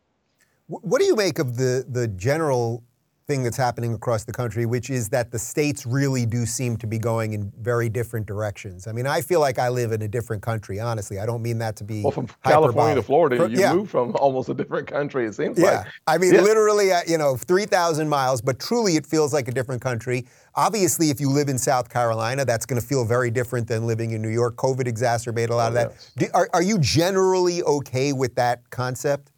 What 0.68 1.00
do 1.00 1.04
you 1.04 1.16
make 1.16 1.38
of 1.38 1.56
the 1.56 1.84
the 1.86 2.08
general 2.08 2.84
thing 3.26 3.42
that's 3.42 3.56
happening 3.56 3.94
across 3.94 4.24
the 4.24 4.32
country, 4.32 4.66
which 4.66 4.90
is 4.90 5.08
that 5.10 5.30
the 5.30 5.38
states 5.38 5.86
really 5.86 6.26
do 6.26 6.44
seem 6.44 6.76
to 6.78 6.86
be 6.86 6.98
going 6.98 7.32
in 7.32 7.52
very 7.60 7.88
different 7.88 8.26
directions. 8.26 8.86
I 8.86 8.92
mean, 8.92 9.06
I 9.06 9.20
feel 9.20 9.40
like 9.40 9.58
I 9.58 9.68
live 9.68 9.92
in 9.92 10.02
a 10.02 10.08
different 10.08 10.42
country, 10.42 10.80
honestly. 10.80 11.18
I 11.18 11.26
don't 11.26 11.42
mean 11.42 11.58
that 11.58 11.76
to 11.76 11.84
be. 11.84 12.02
Well, 12.02 12.12
from 12.12 12.28
California 12.44 12.96
to 12.96 13.02
Florida, 13.02 13.36
For, 13.36 13.48
you 13.48 13.60
yeah. 13.60 13.74
move 13.74 13.90
from 13.90 14.14
almost 14.16 14.48
a 14.48 14.54
different 14.54 14.88
country, 14.88 15.26
it 15.26 15.34
seems 15.34 15.58
yeah. 15.58 15.78
like. 15.78 15.86
I 16.06 16.18
mean, 16.18 16.34
yeah. 16.34 16.42
literally, 16.42 16.92
uh, 16.92 17.00
you 17.06 17.18
know, 17.18 17.36
3,000 17.36 18.08
miles, 18.08 18.40
but 18.40 18.58
truly 18.58 18.96
it 18.96 19.06
feels 19.06 19.32
like 19.32 19.48
a 19.48 19.52
different 19.52 19.82
country. 19.82 20.26
Obviously, 20.54 21.10
if 21.10 21.20
you 21.20 21.30
live 21.30 21.48
in 21.48 21.58
South 21.58 21.88
Carolina, 21.88 22.44
that's 22.44 22.66
going 22.66 22.80
to 22.80 22.86
feel 22.86 23.04
very 23.04 23.30
different 23.30 23.66
than 23.66 23.86
living 23.86 24.10
in 24.10 24.20
New 24.20 24.28
York. 24.28 24.56
COVID 24.56 24.86
exacerbated 24.86 25.50
a 25.50 25.56
lot 25.56 25.68
of 25.68 25.74
that. 25.74 25.90
Yes. 25.90 26.12
Do, 26.16 26.26
are, 26.34 26.48
are 26.52 26.62
you 26.62 26.78
generally 26.78 27.62
okay 27.62 28.12
with 28.12 28.34
that 28.36 28.68
concept? 28.70 29.31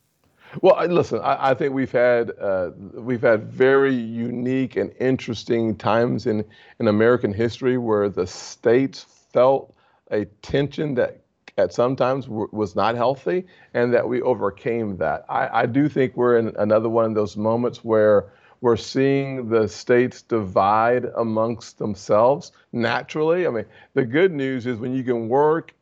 Well, 0.63 0.87
listen, 0.87 1.21
I, 1.21 1.51
I, 1.51 1.55
think 1.55 1.75
we've 1.75 1.93
had 1.93 2.33
uh, 2.41 2.71
we've 2.95 3.23
had 3.23 3.51
very 3.51 3.95
unique 3.95 4.77
and 4.77 4.93
interesting 5.01 5.77
times 5.77 6.27
in 6.27 6.45
in 6.81 6.89
American 6.89 7.33
history 7.33 7.79
where 7.79 8.09
the 8.09 8.27
states 8.27 9.05
felt 9.33 9.75
a 10.11 10.27
tension 10.43 10.95
that 10.95 11.21
at 11.57 11.73
sometimes 11.73 12.27
w- 12.27 12.49
was 12.53 12.75
not 12.75 12.95
healthy, 12.95 13.47
and 13.75 13.93
that 13.95 14.09
we 14.09 14.21
overcame 14.23 14.97
that. 14.99 15.25
I, 15.29 15.63
I 15.63 15.67
do 15.67 15.89
think 15.89 16.17
we're 16.17 16.39
in 16.39 16.53
another 16.59 16.89
one 16.89 17.05
of 17.05 17.15
those 17.15 17.37
moments 17.37 17.85
where 17.85 18.33
we're 18.61 18.77
seeing 18.77 19.49
the 19.49 19.69
states 19.69 20.23
divide 20.23 21.07
amongst 21.17 21.79
themselves 21.79 22.53
naturally. 22.73 23.47
I 23.47 23.51
mean, 23.51 23.67
the 23.95 24.05
good 24.05 24.33
news 24.33 24.67
is 24.67 24.79
when 24.79 24.95
you 24.95 25.05
can 25.05 25.29
work 25.29 25.75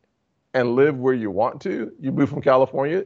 and 0.53 0.77
live 0.77 0.99
where 0.99 1.15
you 1.15 1.31
want 1.31 1.61
to, 1.63 1.93
you 2.01 2.13
move 2.13 2.29
from 2.29 2.43
California 2.43 3.05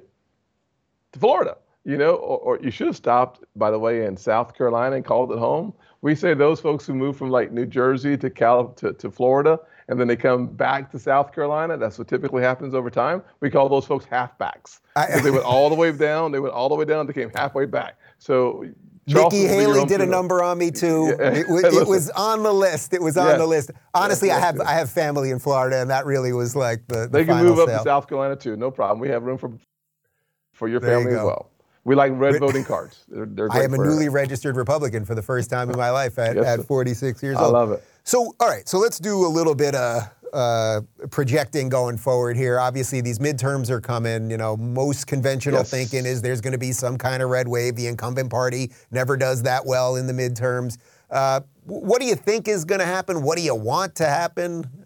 to 1.17 1.21
Florida. 1.21 1.57
You 1.85 1.97
know, 1.97 2.15
or, 2.17 2.39
or, 2.39 2.59
you 2.61 2.73
should 2.73 2.89
have 2.89 2.97
stopped, 2.97 3.45
by 3.55 3.71
the 3.71 3.79
way, 3.79 4.07
in 4.07 4.17
South 4.17 4.57
Carolina 4.57 4.97
and 4.97 5.05
called 5.05 5.31
it 5.31 5.39
home. 5.39 5.73
We 6.03 6.17
say 6.17 6.35
those 6.35 6.59
folks 6.59 6.85
who 6.85 6.95
move 6.95 7.17
from 7.17 7.31
like 7.31 7.53
New 7.53 7.65
Jersey 7.65 8.17
to 8.17 8.29
Cal 8.29 8.71
to, 8.71 8.93
to 8.95 9.09
Florida 9.09 9.61
and 9.89 10.01
then 10.01 10.09
they 10.09 10.17
come 10.17 10.47
back 10.47 10.91
to 10.93 10.99
South 10.99 11.33
Carolina. 11.33 11.77
That's 11.77 11.99
what 11.99 12.09
typically 12.09 12.43
happens 12.43 12.75
over 12.75 12.91
time. 12.91 13.23
We 13.41 13.51
call 13.51 13.69
those 13.69 13.87
folks 13.87 14.05
halfbacks. 14.05 14.81
I, 14.97 15.21
they 15.21 15.31
went 15.31 15.45
all 15.45 15.69
the 15.69 15.77
way 15.77 15.93
down. 15.93 16.33
They 16.33 16.41
went 16.41 16.55
all 16.55 16.69
the 16.69 16.75
way 16.75 16.85
down. 16.85 17.07
They 17.07 17.13
came 17.13 17.31
halfway 17.35 17.67
back. 17.67 17.99
So 18.19 18.65
Charleston 19.09 19.43
Nikki 19.43 19.55
Haley 19.55 19.85
did 19.85 20.01
a 20.01 20.07
number 20.07 20.43
on 20.43 20.59
me 20.59 20.73
too. 20.73 21.15
Yeah. 21.19 21.35
It, 21.35 21.49
was, 21.49 21.65
it, 21.65 21.87
was, 21.87 22.11
on 22.11 22.43
the 22.43 22.53
list. 22.53 22.93
It 22.93 23.03
was 23.03 23.17
on 23.17 23.29
yeah. 23.29 23.37
the 23.37 23.47
list. 23.47 23.71
Honestly, 23.95 24.29
yeah. 24.29 24.39
I 24.39 24.41
have 24.41 24.61
I 24.61 24.73
have 24.73 24.91
family 24.91 25.31
in 25.31 25.39
Florida, 25.39 25.81
and 25.81 25.91
that 25.91 26.07
really 26.07 26.33
was 26.33 26.57
like 26.57 26.87
the. 26.89 27.03
the 27.03 27.09
they 27.09 27.25
can 27.25 27.45
move 27.45 27.61
up 27.61 27.69
to 27.69 27.81
South 27.85 28.09
Carolina 28.09 28.35
too. 28.35 28.57
No 28.57 28.71
problem. 28.73 28.99
We 28.99 29.09
have 29.09 29.23
room 29.23 29.39
for 29.39 29.53
for 30.57 30.69
your 30.69 30.81
there 30.81 30.97
family 30.97 31.13
you 31.13 31.19
as 31.19 31.25
well. 31.25 31.51
We 31.85 31.95
like 31.95 32.13
red 32.15 32.41
voting 32.41 32.65
cards. 32.65 33.05
They're, 33.09 33.27
they're 33.27 33.49
I 33.53 33.63
am 33.63 33.75
a 33.75 33.77
newly 33.77 34.09
registered 34.09 34.57
Republican 34.57 35.05
for 35.05 35.15
the 35.15 35.23
first 35.23 35.51
time 35.51 35.71
in 35.71 35.77
my 35.77 35.91
life 35.91 36.19
at, 36.19 36.35
yes, 36.35 36.59
at 36.59 36.67
46 36.67 37.23
years 37.23 37.37
I 37.37 37.45
old. 37.45 37.55
I 37.55 37.59
love 37.59 37.73
it. 37.73 37.85
So, 38.03 38.35
all 38.41 38.49
right, 38.49 38.69
so 38.69 38.79
let's 38.79 38.99
do 38.99 39.25
a 39.25 39.29
little 39.29 39.55
bit 39.55 39.75
of 39.75 40.03
uh, 40.33 40.81
projecting 41.11 41.69
going 41.69 41.97
forward 41.97 42.37
here. 42.37 42.59
Obviously, 42.59 43.01
these 43.01 43.19
midterms 43.19 43.71
are 43.71 43.81
coming. 43.81 44.31
You 44.31 44.37
know, 44.37 44.57
most 44.57 45.07
conventional 45.07 45.61
yes. 45.61 45.71
thinking 45.71 46.07
is 46.07 46.23
there's 46.23 46.41
going 46.41 46.53
to 46.53 46.59
be 46.59 46.73
some 46.73 46.99
kind 46.99 47.23
of 47.23 47.31
red 47.31 47.47
wave. 47.47 47.77
The 47.77 47.87
incumbent 47.87 48.31
party 48.31 48.73
never 48.91 49.17
does 49.17 49.43
that 49.45 49.65
well 49.65 49.97
in 49.97 50.07
the 50.07 50.13
midterms. 50.13 50.79
Uh, 51.11 51.41
what 51.65 52.01
do 52.01 52.07
you 52.07 52.17
think 52.17 52.49
is 52.49 52.65
going 52.65 52.81
to 52.81 52.87
happen? 52.87 53.23
What 53.23 53.39
do 53.39 53.45
you 53.45 53.55
want 53.55 53.95
to 53.97 54.07
happen? 54.07 54.86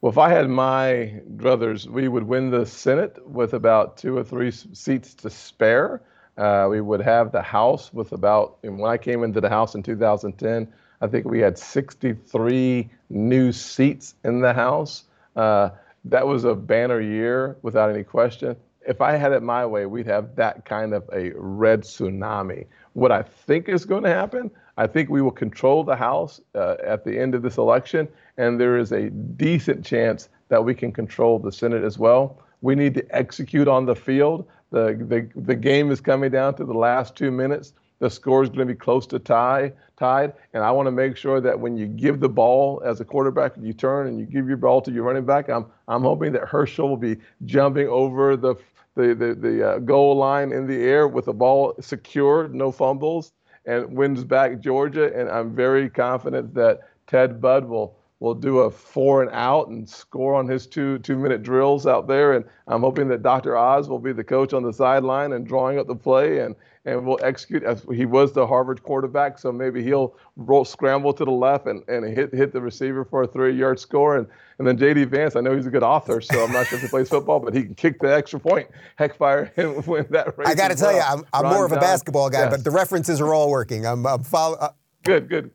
Well, 0.00 0.12
if 0.12 0.18
I 0.18 0.28
had 0.28 0.48
my 0.48 1.20
druthers, 1.36 1.86
we 1.86 2.06
would 2.06 2.22
win 2.22 2.50
the 2.50 2.64
Senate 2.64 3.18
with 3.28 3.52
about 3.52 3.96
two 3.96 4.16
or 4.16 4.22
three 4.22 4.52
seats 4.52 5.12
to 5.14 5.28
spare. 5.28 6.02
Uh, 6.36 6.68
we 6.70 6.80
would 6.80 7.00
have 7.00 7.32
the 7.32 7.42
House 7.42 7.92
with 7.92 8.12
about, 8.12 8.58
and 8.62 8.78
when 8.78 8.92
I 8.92 8.96
came 8.96 9.24
into 9.24 9.40
the 9.40 9.48
House 9.48 9.74
in 9.74 9.82
2010, 9.82 10.72
I 11.00 11.06
think 11.08 11.26
we 11.26 11.40
had 11.40 11.58
63 11.58 12.88
new 13.10 13.50
seats 13.50 14.14
in 14.22 14.40
the 14.40 14.52
House. 14.52 15.02
Uh, 15.34 15.70
that 16.04 16.24
was 16.24 16.44
a 16.44 16.54
banner 16.54 17.00
year 17.00 17.56
without 17.62 17.90
any 17.90 18.04
question. 18.04 18.54
If 18.86 19.00
I 19.00 19.16
had 19.16 19.32
it 19.32 19.42
my 19.42 19.66
way, 19.66 19.86
we'd 19.86 20.06
have 20.06 20.36
that 20.36 20.64
kind 20.64 20.94
of 20.94 21.10
a 21.12 21.32
red 21.34 21.82
tsunami. 21.82 22.66
What 22.98 23.12
I 23.12 23.22
think 23.22 23.68
is 23.68 23.84
going 23.84 24.02
to 24.02 24.10
happen, 24.10 24.50
I 24.76 24.88
think 24.88 25.08
we 25.08 25.22
will 25.22 25.30
control 25.30 25.84
the 25.84 25.94
House 25.94 26.40
uh, 26.56 26.74
at 26.84 27.04
the 27.04 27.16
end 27.16 27.36
of 27.36 27.42
this 27.42 27.56
election, 27.56 28.08
and 28.38 28.58
there 28.58 28.76
is 28.76 28.90
a 28.90 29.08
decent 29.10 29.84
chance 29.84 30.28
that 30.48 30.64
we 30.64 30.74
can 30.74 30.90
control 30.90 31.38
the 31.38 31.52
Senate 31.52 31.84
as 31.84 31.96
well. 31.96 32.42
We 32.60 32.74
need 32.74 32.94
to 32.94 33.16
execute 33.16 33.68
on 33.68 33.86
the 33.86 33.94
field. 33.94 34.48
The, 34.72 34.98
the, 35.08 35.30
the 35.40 35.54
game 35.54 35.92
is 35.92 36.00
coming 36.00 36.32
down 36.32 36.56
to 36.56 36.64
the 36.64 36.74
last 36.74 37.14
two 37.14 37.30
minutes. 37.30 37.72
The 38.00 38.10
score 38.10 38.42
is 38.42 38.48
going 38.48 38.66
to 38.66 38.74
be 38.74 38.78
close 38.78 39.06
to 39.08 39.20
tie, 39.20 39.72
tied, 39.96 40.32
and 40.52 40.64
I 40.64 40.72
want 40.72 40.88
to 40.88 40.92
make 40.92 41.16
sure 41.16 41.40
that 41.40 41.60
when 41.60 41.76
you 41.76 41.86
give 41.86 42.18
the 42.18 42.28
ball 42.28 42.82
as 42.84 43.00
a 43.00 43.04
quarterback, 43.04 43.52
you 43.60 43.72
turn 43.72 44.08
and 44.08 44.18
you 44.18 44.26
give 44.26 44.48
your 44.48 44.56
ball 44.56 44.80
to 44.82 44.90
your 44.90 45.04
running 45.04 45.24
back. 45.24 45.48
I'm 45.48 45.66
I'm 45.86 46.02
hoping 46.02 46.32
that 46.32 46.48
Herschel 46.48 46.88
will 46.88 46.96
be 46.96 47.16
jumping 47.44 47.86
over 47.86 48.36
the 48.36 48.56
the 48.98 49.14
the, 49.14 49.34
the 49.34 49.68
uh, 49.68 49.78
goal 49.78 50.16
line 50.16 50.52
in 50.52 50.66
the 50.66 50.82
air 50.82 51.08
with 51.08 51.26
the 51.26 51.32
ball 51.32 51.74
secured, 51.80 52.54
no 52.54 52.72
fumbles, 52.72 53.32
and 53.64 53.96
wins 53.96 54.24
back 54.24 54.60
Georgia. 54.60 55.16
And 55.18 55.30
I'm 55.30 55.54
very 55.54 55.88
confident 55.88 56.54
that 56.54 56.80
Ted 57.06 57.40
Budd 57.40 57.66
will 57.66 57.97
will 58.20 58.34
do 58.34 58.60
a 58.60 58.70
four 58.70 59.22
and 59.22 59.30
out 59.32 59.68
and 59.68 59.88
score 59.88 60.34
on 60.34 60.48
his 60.48 60.66
two 60.66 60.98
two 61.00 61.16
minute 61.16 61.42
drills 61.42 61.86
out 61.86 62.08
there. 62.08 62.32
And 62.32 62.44
I'm 62.66 62.80
hoping 62.80 63.08
that 63.08 63.22
Dr. 63.22 63.56
Oz 63.56 63.88
will 63.88 63.98
be 63.98 64.12
the 64.12 64.24
coach 64.24 64.52
on 64.52 64.62
the 64.62 64.72
sideline 64.72 65.32
and 65.32 65.46
drawing 65.46 65.78
up 65.78 65.86
the 65.86 65.96
play 65.96 66.40
and 66.40 66.54
and 66.84 67.04
will 67.04 67.18
execute 67.22 67.62
as 67.64 67.84
he 67.92 68.06
was 68.06 68.32
the 68.32 68.46
Harvard 68.46 68.82
quarterback. 68.82 69.38
So 69.38 69.52
maybe 69.52 69.84
he'll 69.84 70.16
roll 70.36 70.64
scramble 70.64 71.12
to 71.12 71.24
the 71.24 71.30
left 71.30 71.66
and, 71.66 71.82
and 71.88 72.04
hit 72.04 72.34
hit 72.34 72.52
the 72.52 72.60
receiver 72.60 73.04
for 73.04 73.22
a 73.22 73.26
three 73.26 73.54
yard 73.54 73.78
score. 73.78 74.16
And 74.16 74.26
and 74.58 74.66
then 74.66 74.76
JD 74.76 75.06
Vance, 75.08 75.36
I 75.36 75.40
know 75.40 75.54
he's 75.54 75.66
a 75.66 75.70
good 75.70 75.84
author, 75.84 76.20
so 76.20 76.44
I'm 76.44 76.52
not 76.52 76.66
sure 76.66 76.78
if 76.78 76.82
he 76.82 76.88
plays 76.88 77.08
football, 77.08 77.38
but 77.38 77.54
he 77.54 77.62
can 77.62 77.76
kick 77.76 78.00
the 78.00 78.12
extra 78.12 78.40
point, 78.40 78.68
heck 78.96 79.16
fire, 79.16 79.52
and 79.56 79.86
win 79.86 80.06
that 80.10 80.36
race. 80.36 80.48
I 80.48 80.56
got 80.56 80.68
to 80.68 80.74
tell 80.74 80.92
well. 80.92 80.96
you, 80.96 81.24
I'm, 81.32 81.44
I'm 81.46 81.52
more 81.52 81.64
of 81.64 81.70
a 81.70 81.76
basketball 81.76 82.28
guy, 82.28 82.40
yes. 82.40 82.50
but 82.50 82.64
the 82.64 82.72
references 82.72 83.20
are 83.20 83.32
all 83.32 83.50
working. 83.50 83.86
I'm, 83.86 84.04
I'm 84.04 84.24
follow, 84.24 84.56
uh, 84.56 84.70
Good, 85.04 85.28
good. 85.28 85.50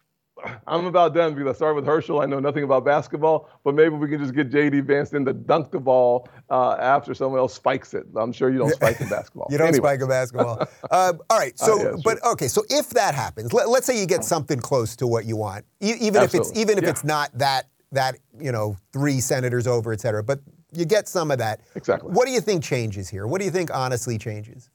I'm 0.67 0.85
about 0.85 1.13
done 1.13 1.33
because 1.33 1.49
I 1.49 1.55
started 1.55 1.75
with 1.75 1.85
Herschel. 1.85 2.21
I 2.21 2.25
know 2.25 2.39
nothing 2.39 2.63
about 2.63 2.85
basketball, 2.85 3.49
but 3.63 3.75
maybe 3.75 3.95
we 3.95 4.07
can 4.09 4.19
just 4.19 4.33
get 4.33 4.49
JD 4.49 4.85
Vance 4.85 5.13
in 5.13 5.25
to 5.25 5.33
dunk 5.33 5.71
the 5.71 5.79
ball 5.79 6.27
uh, 6.49 6.75
after 6.79 7.13
someone 7.13 7.39
else 7.39 7.53
spikes 7.53 7.93
it. 7.93 8.05
I'm 8.15 8.31
sure 8.31 8.49
you 8.49 8.57
don't 8.57 8.71
spike 8.71 8.99
in 9.01 9.09
basketball. 9.09 9.47
you 9.51 9.57
don't 9.57 9.67
anyway. 9.67 9.89
spike 9.89 10.01
in 10.01 10.07
basketball. 10.07 10.67
uh, 10.91 11.13
all 11.29 11.37
right. 11.37 11.57
So, 11.57 11.73
uh, 11.79 11.83
yeah, 11.83 12.01
but 12.03 12.23
okay. 12.25 12.47
So 12.47 12.63
if 12.69 12.89
that 12.91 13.15
happens, 13.15 13.53
let, 13.53 13.67
us 13.67 13.85
say 13.85 13.99
you 13.99 14.05
get 14.05 14.23
something 14.23 14.59
close 14.59 14.95
to 14.97 15.07
what 15.07 15.25
you 15.25 15.35
want, 15.35 15.65
e- 15.81 15.95
even 15.99 16.23
Absolutely. 16.23 16.39
if 16.39 16.51
it's 16.51 16.59
even 16.59 16.77
if 16.77 16.83
yeah. 16.83 16.89
it's 16.89 17.03
not 17.03 17.37
that 17.37 17.67
that 17.91 18.17
you 18.39 18.51
know 18.51 18.75
three 18.91 19.19
senators 19.19 19.67
over, 19.67 19.93
et 19.93 20.01
cetera, 20.01 20.23
but 20.23 20.39
you 20.73 20.85
get 20.85 21.07
some 21.07 21.31
of 21.31 21.37
that. 21.37 21.61
Exactly. 21.75 22.11
What 22.11 22.25
do 22.25 22.31
you 22.31 22.41
think 22.41 22.63
changes 22.63 23.09
here? 23.09 23.27
What 23.27 23.39
do 23.39 23.45
you 23.45 23.51
think 23.51 23.73
honestly 23.73 24.17
changes? 24.17 24.69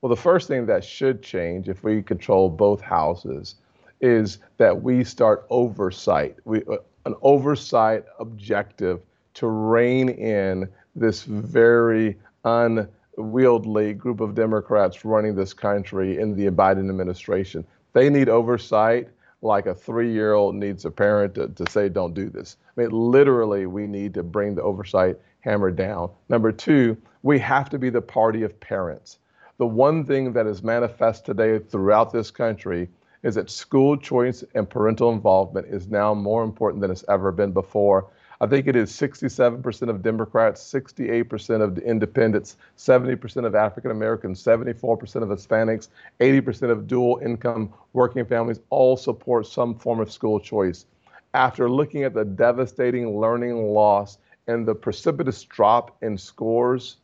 Well, 0.00 0.10
the 0.10 0.20
first 0.20 0.48
thing 0.48 0.66
that 0.66 0.84
should 0.84 1.22
change 1.22 1.68
if 1.68 1.82
we 1.82 2.02
control 2.02 2.50
both 2.50 2.82
houses 2.82 3.54
is 4.00 4.38
that 4.58 4.82
we 4.82 5.04
start 5.04 5.46
oversight, 5.50 6.36
we, 6.44 6.62
uh, 6.64 6.76
an 7.06 7.14
oversight 7.22 8.04
objective 8.18 9.00
to 9.34 9.46
rein 9.46 10.08
in 10.08 10.68
this 10.94 11.24
very 11.24 12.16
unwieldy 12.44 13.92
group 13.92 14.20
of 14.20 14.34
Democrats 14.34 15.04
running 15.04 15.34
this 15.34 15.52
country 15.52 16.18
in 16.18 16.36
the 16.36 16.50
Biden 16.50 16.88
administration. 16.88 17.64
They 17.92 18.08
need 18.08 18.28
oversight 18.28 19.08
like 19.42 19.66
a 19.66 19.74
three 19.74 20.10
year 20.12 20.32
old 20.32 20.54
needs 20.54 20.84
a 20.84 20.90
parent 20.90 21.34
to, 21.34 21.48
to 21.48 21.70
say, 21.70 21.88
don't 21.88 22.14
do 22.14 22.30
this. 22.30 22.56
I 22.76 22.80
mean, 22.80 22.90
literally, 22.90 23.66
we 23.66 23.86
need 23.86 24.14
to 24.14 24.22
bring 24.22 24.54
the 24.54 24.62
oversight 24.62 25.18
hammer 25.40 25.70
down. 25.70 26.10
Number 26.28 26.50
two, 26.50 26.96
we 27.22 27.38
have 27.40 27.68
to 27.70 27.78
be 27.78 27.90
the 27.90 28.00
party 28.00 28.42
of 28.42 28.58
parents. 28.60 29.18
The 29.58 29.66
one 29.66 30.04
thing 30.04 30.32
that 30.32 30.46
is 30.46 30.62
manifest 30.62 31.26
today 31.26 31.58
throughout 31.58 32.12
this 32.12 32.30
country 32.30 32.88
is 33.24 33.34
that 33.34 33.50
school 33.50 33.96
choice 33.96 34.44
and 34.54 34.68
parental 34.68 35.10
involvement 35.10 35.66
is 35.66 35.88
now 35.88 36.14
more 36.14 36.44
important 36.44 36.82
than 36.82 36.90
it's 36.90 37.04
ever 37.08 37.32
been 37.32 37.52
before. 37.52 38.06
I 38.40 38.46
think 38.46 38.66
it 38.66 38.76
is 38.76 38.92
67% 38.92 39.88
of 39.88 40.02
Democrats, 40.02 40.62
68% 40.70 41.62
of 41.62 41.78
independents, 41.78 42.56
70% 42.76 43.46
of 43.46 43.54
African 43.54 43.90
Americans, 43.90 44.44
74% 44.44 45.22
of 45.22 45.28
Hispanics, 45.30 45.88
80% 46.20 46.70
of 46.70 46.86
dual 46.86 47.18
income 47.24 47.72
working 47.94 48.26
families 48.26 48.60
all 48.68 48.96
support 48.96 49.46
some 49.46 49.78
form 49.78 50.00
of 50.00 50.12
school 50.12 50.38
choice. 50.38 50.84
After 51.32 51.70
looking 51.70 52.04
at 52.04 52.12
the 52.12 52.24
devastating 52.24 53.18
learning 53.18 53.72
loss 53.72 54.18
and 54.46 54.68
the 54.68 54.74
precipitous 54.74 55.42
drop 55.44 55.96
in 56.02 56.18
scores, 56.18 56.98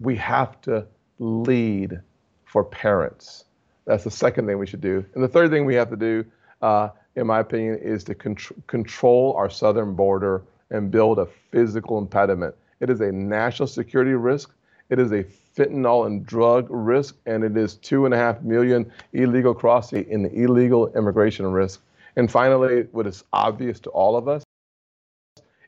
we 0.00 0.16
have 0.16 0.58
to 0.62 0.86
lead 1.18 2.00
for 2.46 2.64
parents. 2.64 3.44
That's 3.88 4.04
the 4.04 4.10
second 4.10 4.46
thing 4.46 4.58
we 4.58 4.66
should 4.66 4.82
do. 4.82 5.02
And 5.14 5.24
the 5.24 5.28
third 5.28 5.50
thing 5.50 5.64
we 5.64 5.74
have 5.76 5.88
to 5.88 5.96
do, 5.96 6.22
uh, 6.60 6.90
in 7.16 7.26
my 7.26 7.40
opinion, 7.40 7.78
is 7.78 8.04
to 8.04 8.14
contr- 8.14 8.52
control 8.66 9.32
our 9.34 9.48
southern 9.48 9.94
border 9.94 10.42
and 10.68 10.90
build 10.90 11.18
a 11.18 11.26
physical 11.50 11.96
impediment. 11.96 12.54
It 12.80 12.90
is 12.90 13.00
a 13.00 13.10
national 13.10 13.66
security 13.66 14.12
risk. 14.12 14.50
It 14.90 14.98
is 14.98 15.10
a 15.12 15.24
fentanyl 15.24 16.06
and 16.06 16.26
drug 16.26 16.66
risk, 16.68 17.16
and 17.24 17.42
it 17.42 17.56
is 17.56 17.76
two 17.76 18.04
and 18.04 18.12
a 18.12 18.18
half 18.18 18.42
million 18.42 18.92
illegal 19.14 19.54
crossing 19.54 20.06
in 20.10 20.22
the 20.22 20.32
illegal 20.34 20.88
immigration 20.88 21.46
risk. 21.46 21.80
And 22.16 22.30
finally, 22.30 22.82
what 22.92 23.06
is 23.06 23.24
obvious 23.32 23.80
to 23.80 23.90
all 23.90 24.16
of 24.16 24.28
us, 24.28 24.44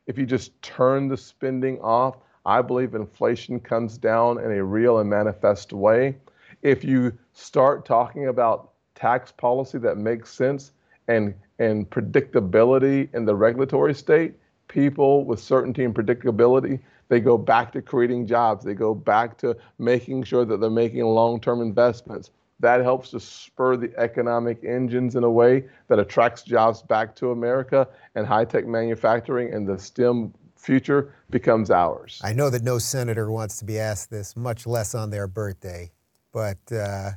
if 0.06 0.18
you 0.18 0.26
just 0.26 0.60
turn 0.60 1.08
the 1.08 1.16
spending 1.16 1.80
off, 1.80 2.18
I 2.44 2.60
believe 2.60 2.94
inflation 2.94 3.60
comes 3.60 3.96
down 3.96 4.38
in 4.44 4.52
a 4.52 4.62
real 4.62 4.98
and 4.98 5.08
manifest 5.08 5.72
way. 5.72 6.16
If 6.62 6.84
you 6.84 7.16
start 7.32 7.84
talking 7.84 8.28
about 8.28 8.72
tax 8.94 9.32
policy 9.32 9.78
that 9.78 9.96
makes 9.96 10.32
sense 10.32 10.72
and, 11.08 11.34
and 11.58 11.88
predictability 11.88 13.12
in 13.14 13.24
the 13.24 13.34
regulatory 13.34 13.94
state, 13.94 14.34
people 14.68 15.24
with 15.24 15.40
certainty 15.40 15.84
and 15.84 15.94
predictability, 15.94 16.80
they 17.08 17.20
go 17.20 17.36
back 17.36 17.72
to 17.72 17.82
creating 17.82 18.26
jobs. 18.26 18.64
They 18.64 18.74
go 18.74 18.94
back 18.94 19.36
to 19.38 19.56
making 19.78 20.22
sure 20.24 20.44
that 20.44 20.60
they're 20.60 20.70
making 20.70 21.02
long 21.02 21.40
term 21.40 21.60
investments. 21.60 22.30
That 22.60 22.82
helps 22.82 23.10
to 23.10 23.20
spur 23.20 23.76
the 23.76 23.92
economic 23.98 24.62
engines 24.64 25.16
in 25.16 25.24
a 25.24 25.30
way 25.30 25.64
that 25.88 25.98
attracts 25.98 26.42
jobs 26.42 26.82
back 26.82 27.16
to 27.16 27.30
America 27.30 27.88
and 28.14 28.26
high 28.26 28.44
tech 28.44 28.66
manufacturing 28.66 29.52
and 29.52 29.66
the 29.66 29.78
STEM 29.78 30.34
future 30.56 31.14
becomes 31.30 31.70
ours. 31.70 32.20
I 32.22 32.34
know 32.34 32.50
that 32.50 32.62
no 32.62 32.78
senator 32.78 33.30
wants 33.30 33.56
to 33.58 33.64
be 33.64 33.78
asked 33.78 34.10
this, 34.10 34.36
much 34.36 34.66
less 34.66 34.94
on 34.94 35.10
their 35.10 35.26
birthday. 35.26 35.90
But 36.32 36.58
uh, 36.72 37.10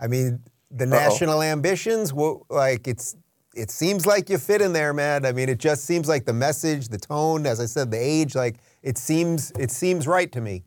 I 0.00 0.06
mean, 0.06 0.40
the 0.70 0.84
Uh-oh. 0.84 0.90
national 0.90 1.42
ambitions, 1.42 2.12
well, 2.12 2.46
like 2.48 2.86
it's, 2.86 3.16
it 3.54 3.70
seems 3.70 4.06
like 4.06 4.30
you 4.30 4.38
fit 4.38 4.62
in 4.62 4.72
there, 4.72 4.92
man. 4.92 5.26
I 5.26 5.32
mean, 5.32 5.48
it 5.48 5.58
just 5.58 5.84
seems 5.84 6.08
like 6.08 6.24
the 6.24 6.32
message, 6.32 6.88
the 6.88 6.98
tone, 6.98 7.46
as 7.46 7.60
I 7.60 7.66
said, 7.66 7.90
the 7.90 7.98
age, 7.98 8.34
like 8.34 8.56
it 8.82 8.96
seems, 8.96 9.50
it 9.58 9.70
seems 9.70 10.06
right 10.06 10.30
to 10.32 10.40
me. 10.40 10.62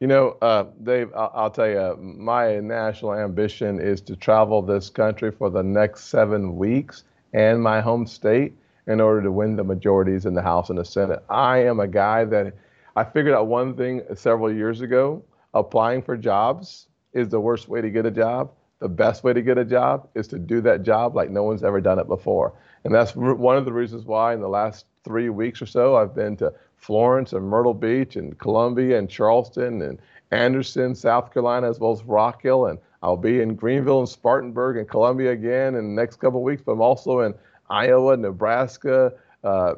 You 0.00 0.06
know, 0.06 0.36
uh, 0.42 0.66
Dave, 0.84 1.10
I'll, 1.16 1.32
I'll, 1.34 1.50
tell 1.50 1.68
you, 1.68 1.96
my 1.98 2.60
national 2.60 3.14
ambition 3.14 3.80
is 3.80 4.00
to 4.02 4.14
travel 4.14 4.62
this 4.62 4.90
country 4.90 5.32
for 5.32 5.50
the 5.50 5.62
next 5.62 6.04
seven 6.04 6.56
weeks 6.56 7.02
and 7.32 7.60
my 7.60 7.80
home 7.80 8.06
state 8.06 8.54
in 8.86 9.00
order 9.00 9.22
to 9.22 9.32
win 9.32 9.56
the 9.56 9.64
majorities 9.64 10.24
in 10.24 10.34
the 10.34 10.42
House 10.42 10.70
and 10.70 10.78
the 10.78 10.84
Senate. 10.84 11.22
I 11.28 11.58
am 11.58 11.80
a 11.80 11.88
guy 11.88 12.24
that 12.26 12.54
I 12.94 13.04
figured 13.04 13.34
out 13.34 13.48
one 13.48 13.74
thing 13.74 14.02
several 14.14 14.52
years 14.52 14.82
ago 14.82 15.22
applying 15.54 16.02
for 16.02 16.16
jobs 16.16 16.88
is 17.12 17.28
the 17.28 17.40
worst 17.40 17.68
way 17.68 17.80
to 17.80 17.90
get 17.90 18.06
a 18.06 18.10
job. 18.10 18.52
The 18.80 18.88
best 18.88 19.24
way 19.24 19.32
to 19.32 19.42
get 19.42 19.58
a 19.58 19.64
job 19.64 20.08
is 20.14 20.28
to 20.28 20.38
do 20.38 20.60
that 20.60 20.82
job 20.82 21.16
like 21.16 21.30
no 21.30 21.42
one's 21.42 21.64
ever 21.64 21.80
done 21.80 21.98
it 21.98 22.06
before. 22.06 22.52
And 22.84 22.94
that's 22.94 23.16
one 23.16 23.56
of 23.56 23.64
the 23.64 23.72
reasons 23.72 24.04
why 24.04 24.34
in 24.34 24.40
the 24.40 24.48
last 24.48 24.86
three 25.04 25.30
weeks 25.30 25.60
or 25.60 25.66
so, 25.66 25.96
I've 25.96 26.14
been 26.14 26.36
to 26.36 26.52
Florence 26.76 27.32
and 27.32 27.44
Myrtle 27.44 27.74
Beach 27.74 28.14
and 28.14 28.38
Columbia 28.38 28.98
and 28.98 29.10
Charleston 29.10 29.82
and 29.82 29.98
Anderson, 30.30 30.94
South 30.94 31.32
Carolina, 31.32 31.68
as 31.68 31.80
well 31.80 31.92
as 31.92 32.04
Rock 32.04 32.42
Hill. 32.42 32.66
And 32.66 32.78
I'll 33.02 33.16
be 33.16 33.40
in 33.40 33.54
Greenville 33.56 34.00
and 34.00 34.08
Spartanburg 34.08 34.76
and 34.76 34.88
Columbia 34.88 35.32
again 35.32 35.74
in 35.74 35.94
the 35.94 36.00
next 36.00 36.16
couple 36.16 36.38
of 36.38 36.44
weeks, 36.44 36.62
but 36.64 36.72
I'm 36.72 36.80
also 36.80 37.20
in 37.20 37.34
Iowa, 37.70 38.16
Nebraska, 38.16 39.12
uh, 39.44 39.74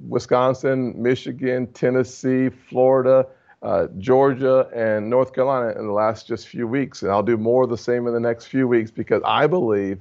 Wisconsin, 0.00 1.00
Michigan, 1.00 1.66
Tennessee, 1.68 2.50
Florida, 2.50 3.26
uh, 3.62 3.88
Georgia, 3.98 4.68
and 4.74 5.10
North 5.10 5.32
Carolina 5.32 5.78
in 5.78 5.86
the 5.86 5.92
last 5.92 6.26
just 6.26 6.48
few 6.48 6.66
weeks. 6.66 7.02
And 7.02 7.10
I'll 7.10 7.22
do 7.22 7.36
more 7.36 7.64
of 7.64 7.70
the 7.70 7.78
same 7.78 8.06
in 8.06 8.12
the 8.12 8.20
next 8.20 8.46
few 8.46 8.68
weeks 8.68 8.90
because 8.90 9.22
I 9.24 9.46
believe 9.46 10.00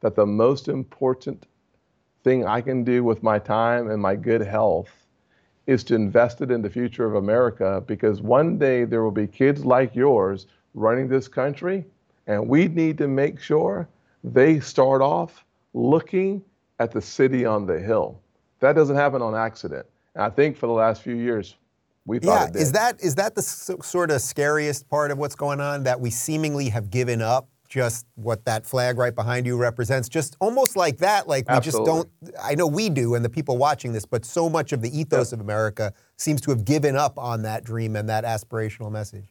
that 0.00 0.14
the 0.14 0.26
most 0.26 0.68
important 0.68 1.46
thing 2.22 2.46
I 2.46 2.60
can 2.60 2.84
do 2.84 3.04
with 3.04 3.22
my 3.22 3.38
time 3.38 3.90
and 3.90 4.00
my 4.00 4.14
good 4.14 4.42
health 4.42 4.90
is 5.66 5.84
to 5.84 5.94
invest 5.94 6.40
it 6.40 6.50
in 6.50 6.62
the 6.62 6.70
future 6.70 7.04
of 7.04 7.14
America 7.14 7.82
because 7.86 8.22
one 8.22 8.58
day 8.58 8.84
there 8.84 9.02
will 9.02 9.10
be 9.10 9.26
kids 9.26 9.64
like 9.64 9.94
yours 9.94 10.46
running 10.74 11.08
this 11.08 11.28
country, 11.28 11.84
and 12.26 12.48
we 12.48 12.68
need 12.68 12.98
to 12.98 13.08
make 13.08 13.40
sure 13.40 13.88
they 14.24 14.60
start 14.60 15.02
off 15.02 15.44
looking 15.74 16.42
at 16.78 16.90
the 16.90 17.00
city 17.00 17.44
on 17.44 17.66
the 17.66 17.78
hill. 17.78 18.20
That 18.60 18.74
doesn't 18.74 18.96
happen 18.96 19.22
on 19.22 19.34
accident. 19.34 19.86
And 20.14 20.24
I 20.24 20.30
think 20.30 20.56
for 20.56 20.66
the 20.66 20.72
last 20.72 21.02
few 21.02 21.14
years, 21.14 21.56
we 22.06 22.18
thought 22.18 22.40
yeah, 22.40 22.46
it 22.46 22.52
did. 22.54 22.62
Is 22.62 22.72
that 22.72 23.00
is 23.00 23.14
that 23.16 23.34
the 23.34 23.42
sort 23.42 24.10
of 24.10 24.20
scariest 24.20 24.88
part 24.88 25.10
of 25.10 25.18
what's 25.18 25.34
going 25.34 25.60
on 25.60 25.84
that 25.84 26.00
we 26.00 26.10
seemingly 26.10 26.68
have 26.70 26.90
given 26.90 27.20
up 27.20 27.48
just 27.68 28.06
what 28.14 28.46
that 28.46 28.64
flag 28.64 28.96
right 28.96 29.14
behind 29.14 29.46
you 29.46 29.56
represents? 29.56 30.08
Just 30.08 30.36
almost 30.40 30.74
like 30.74 30.98
that, 30.98 31.28
like 31.28 31.48
we 31.48 31.54
Absolutely. 31.54 31.86
just 31.86 32.32
don't. 32.32 32.34
I 32.42 32.54
know 32.54 32.66
we 32.66 32.88
do, 32.88 33.14
and 33.14 33.24
the 33.24 33.28
people 33.28 33.58
watching 33.58 33.92
this, 33.92 34.06
but 34.06 34.24
so 34.24 34.48
much 34.48 34.72
of 34.72 34.80
the 34.80 34.98
ethos 34.98 35.32
of 35.32 35.40
America 35.40 35.92
seems 36.16 36.40
to 36.42 36.50
have 36.50 36.64
given 36.64 36.96
up 36.96 37.18
on 37.18 37.42
that 37.42 37.64
dream 37.64 37.94
and 37.94 38.08
that 38.08 38.24
aspirational 38.24 38.90
message. 38.90 39.26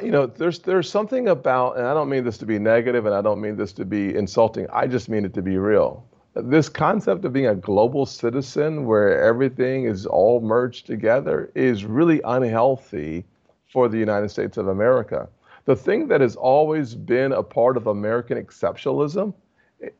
You 0.00 0.12
know, 0.12 0.26
there's 0.26 0.60
there's 0.60 0.88
something 0.88 1.28
about, 1.28 1.76
and 1.76 1.84
I 1.84 1.92
don't 1.92 2.08
mean 2.08 2.22
this 2.22 2.38
to 2.38 2.46
be 2.46 2.60
negative, 2.60 3.06
and 3.06 3.14
I 3.14 3.20
don't 3.20 3.40
mean 3.40 3.56
this 3.56 3.72
to 3.72 3.84
be 3.84 4.14
insulting. 4.14 4.68
I 4.72 4.86
just 4.86 5.08
mean 5.08 5.24
it 5.24 5.34
to 5.34 5.42
be 5.42 5.58
real. 5.58 6.06
This 6.34 6.68
concept 6.68 7.24
of 7.24 7.32
being 7.32 7.48
a 7.48 7.56
global 7.56 8.06
citizen, 8.06 8.86
where 8.86 9.20
everything 9.20 9.84
is 9.84 10.06
all 10.06 10.40
merged 10.40 10.86
together, 10.86 11.50
is 11.56 11.84
really 11.84 12.20
unhealthy 12.24 13.24
for 13.72 13.88
the 13.88 13.98
United 13.98 14.28
States 14.28 14.56
of 14.56 14.68
America. 14.68 15.28
The 15.64 15.74
thing 15.74 16.06
that 16.06 16.20
has 16.20 16.36
always 16.36 16.94
been 16.94 17.32
a 17.32 17.42
part 17.42 17.76
of 17.76 17.88
American 17.88 18.38
exceptionalism 18.38 19.34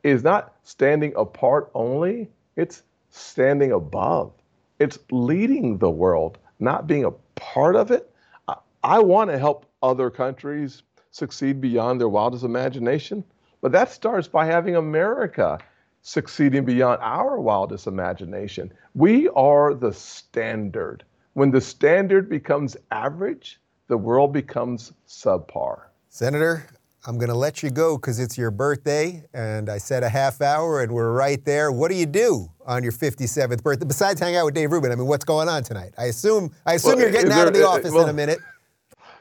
is 0.04 0.22
not 0.22 0.54
standing 0.62 1.12
apart 1.16 1.68
only; 1.74 2.30
it's 2.54 2.84
standing 3.10 3.72
above. 3.72 4.32
It's 4.78 5.00
leading 5.10 5.78
the 5.78 5.90
world, 5.90 6.38
not 6.60 6.86
being 6.86 7.04
a 7.04 7.12
part 7.34 7.74
of 7.74 7.90
it. 7.90 8.08
I, 8.46 8.54
I 8.84 9.00
want 9.00 9.30
to 9.30 9.38
help 9.38 9.66
other 9.82 10.10
countries 10.10 10.84
succeed 11.10 11.60
beyond 11.60 12.00
their 12.00 12.08
wildest 12.08 12.44
imagination. 12.44 13.24
But 13.62 13.72
that 13.72 13.90
starts 13.90 14.28
by 14.28 14.46
having 14.46 14.76
America 14.76 15.58
succeeding 16.02 16.64
beyond 16.64 17.00
our 17.02 17.40
wildest 17.40 17.86
imagination. 17.86 18.72
We 18.94 19.28
are 19.30 19.74
the 19.74 19.92
standard. 19.92 21.04
When 21.34 21.50
the 21.50 21.60
standard 21.60 22.28
becomes 22.28 22.76
average, 22.90 23.60
the 23.88 23.96
world 23.96 24.32
becomes 24.32 24.92
subpar. 25.06 25.82
Senator, 26.08 26.66
I'm 27.06 27.16
going 27.16 27.28
to 27.28 27.36
let 27.36 27.62
you 27.62 27.70
go 27.70 27.96
because 27.96 28.20
it's 28.20 28.36
your 28.36 28.50
birthday, 28.50 29.24
and 29.32 29.70
I 29.70 29.78
said 29.78 30.02
a 30.02 30.08
half 30.08 30.40
hour, 30.40 30.82
and 30.82 30.92
we're 30.92 31.12
right 31.12 31.42
there. 31.44 31.72
What 31.72 31.90
do 31.90 31.96
you 31.96 32.04
do 32.04 32.50
on 32.66 32.82
your 32.82 32.92
57th 32.92 33.62
birthday 33.62 33.86
besides 33.86 34.20
hang 34.20 34.36
out 34.36 34.44
with 34.44 34.54
Dave 34.54 34.70
Rubin? 34.70 34.92
I 34.92 34.96
mean, 34.96 35.06
what's 35.06 35.24
going 35.24 35.48
on 35.48 35.62
tonight? 35.62 35.94
I 35.96 36.06
assume 36.06 36.52
I 36.66 36.74
assume 36.74 36.96
well, 36.96 37.00
you're 37.00 37.10
getting 37.10 37.30
there, 37.30 37.38
out 37.38 37.48
of 37.48 37.54
the 37.54 37.66
office 37.66 37.92
well, 37.92 38.04
in 38.04 38.10
a 38.10 38.12
minute. 38.12 38.38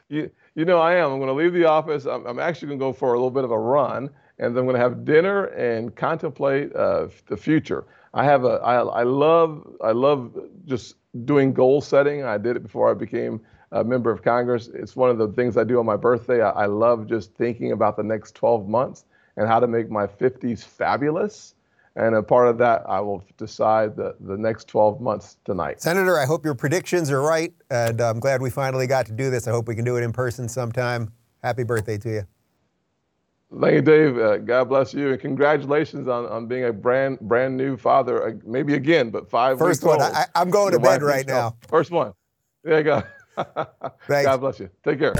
You, 0.08 0.30
you 0.54 0.64
know, 0.64 0.78
I 0.78 0.96
am. 0.96 1.12
I'm 1.12 1.18
going 1.18 1.28
to 1.28 1.34
leave 1.34 1.52
the 1.52 1.64
office. 1.64 2.04
I'm, 2.04 2.26
I'm 2.26 2.38
actually 2.38 2.68
going 2.68 2.80
to 2.80 2.84
go 2.84 2.92
for 2.92 3.14
a 3.14 3.16
little 3.16 3.30
bit 3.30 3.44
of 3.44 3.50
a 3.50 3.58
run, 3.58 4.10
and 4.40 4.56
then 4.56 4.62
I'm 4.62 4.66
going 4.66 4.74
to 4.74 4.80
have 4.80 5.04
dinner 5.04 5.44
and 5.44 5.94
contemplate 5.94 6.74
uh, 6.74 7.08
the 7.28 7.36
future. 7.36 7.84
I 8.14 8.24
have 8.24 8.44
a. 8.44 8.60
I, 8.64 8.80
I 8.80 9.02
love. 9.04 9.66
I 9.82 9.92
love 9.92 10.36
just 10.64 10.96
doing 11.24 11.52
goal 11.52 11.80
setting. 11.80 12.24
I 12.24 12.38
did 12.38 12.56
it 12.56 12.62
before 12.62 12.90
I 12.90 12.94
became 12.94 13.40
a 13.70 13.84
member 13.84 14.10
of 14.10 14.22
Congress. 14.22 14.68
It's 14.74 14.96
one 14.96 15.10
of 15.10 15.18
the 15.18 15.28
things 15.28 15.56
I 15.56 15.64
do 15.64 15.78
on 15.78 15.86
my 15.86 15.96
birthday. 15.96 16.42
I, 16.42 16.50
I 16.50 16.66
love 16.66 17.06
just 17.06 17.34
thinking 17.34 17.70
about 17.72 17.96
the 17.96 18.02
next 18.02 18.34
12 18.34 18.66
months 18.68 19.04
and 19.36 19.46
how 19.46 19.60
to 19.60 19.68
make 19.68 19.90
my 19.90 20.06
50s 20.06 20.64
fabulous. 20.64 21.54
And 21.96 22.14
a 22.14 22.22
part 22.22 22.48
of 22.48 22.58
that, 22.58 22.82
I 22.88 23.00
will 23.00 23.22
decide 23.36 23.96
the, 23.96 24.16
the 24.20 24.38
next 24.38 24.68
12 24.68 25.00
months 25.00 25.36
tonight. 25.44 25.82
Senator, 25.82 26.18
I 26.18 26.24
hope 26.24 26.44
your 26.44 26.54
predictions 26.54 27.10
are 27.10 27.20
right. 27.20 27.52
And 27.70 28.00
I'm 28.00 28.20
glad 28.20 28.40
we 28.40 28.50
finally 28.50 28.86
got 28.86 29.06
to 29.06 29.12
do 29.12 29.28
this. 29.30 29.46
I 29.46 29.50
hope 29.50 29.68
we 29.68 29.74
can 29.74 29.84
do 29.84 29.96
it 29.96 30.02
in 30.02 30.12
person 30.12 30.48
sometime. 30.48 31.12
Happy 31.42 31.62
birthday 31.62 31.98
to 31.98 32.08
you. 32.08 32.22
Thank 33.58 33.74
you, 33.74 33.82
Dave. 33.82 34.16
Uh, 34.16 34.36
God 34.36 34.68
bless 34.68 34.94
you, 34.94 35.10
and 35.10 35.20
congratulations 35.20 36.06
on, 36.06 36.24
on 36.26 36.46
being 36.46 36.64
a 36.64 36.72
brand 36.72 37.18
brand 37.20 37.56
new 37.56 37.76
father. 37.76 38.28
Uh, 38.28 38.32
maybe 38.44 38.74
again, 38.74 39.10
but 39.10 39.28
five. 39.28 39.58
First 39.58 39.82
one. 39.82 40.00
Old. 40.00 40.12
I, 40.12 40.26
am 40.36 40.50
going 40.50 40.70
Your 40.70 40.78
to 40.78 40.84
bed 40.84 41.02
right 41.02 41.26
now. 41.26 41.56
First 41.68 41.90
one. 41.90 42.12
There 42.62 42.78
you 42.78 42.84
go. 42.84 43.02
God 44.08 44.36
bless 44.36 44.60
you. 44.60 44.70
Take 44.84 45.00
care. 45.00 45.14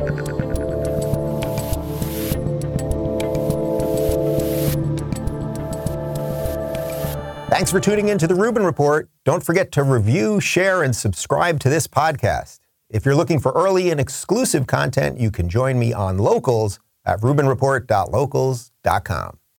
Thanks 7.50 7.72
for 7.72 7.80
tuning 7.80 8.10
in 8.10 8.18
to 8.18 8.28
the 8.28 8.36
Rubin 8.36 8.64
Report. 8.64 9.10
Don't 9.24 9.42
forget 9.44 9.72
to 9.72 9.82
review, 9.82 10.40
share, 10.40 10.84
and 10.84 10.94
subscribe 10.94 11.58
to 11.60 11.68
this 11.68 11.88
podcast. 11.88 12.60
If 12.88 13.04
you're 13.04 13.16
looking 13.16 13.40
for 13.40 13.50
early 13.52 13.90
and 13.90 13.98
exclusive 13.98 14.68
content, 14.68 15.18
you 15.18 15.32
can 15.32 15.48
join 15.48 15.80
me 15.80 15.92
on 15.92 16.18
Locals 16.18 16.78
at 17.04 17.20
rubinreport.locals.com. 17.20 19.39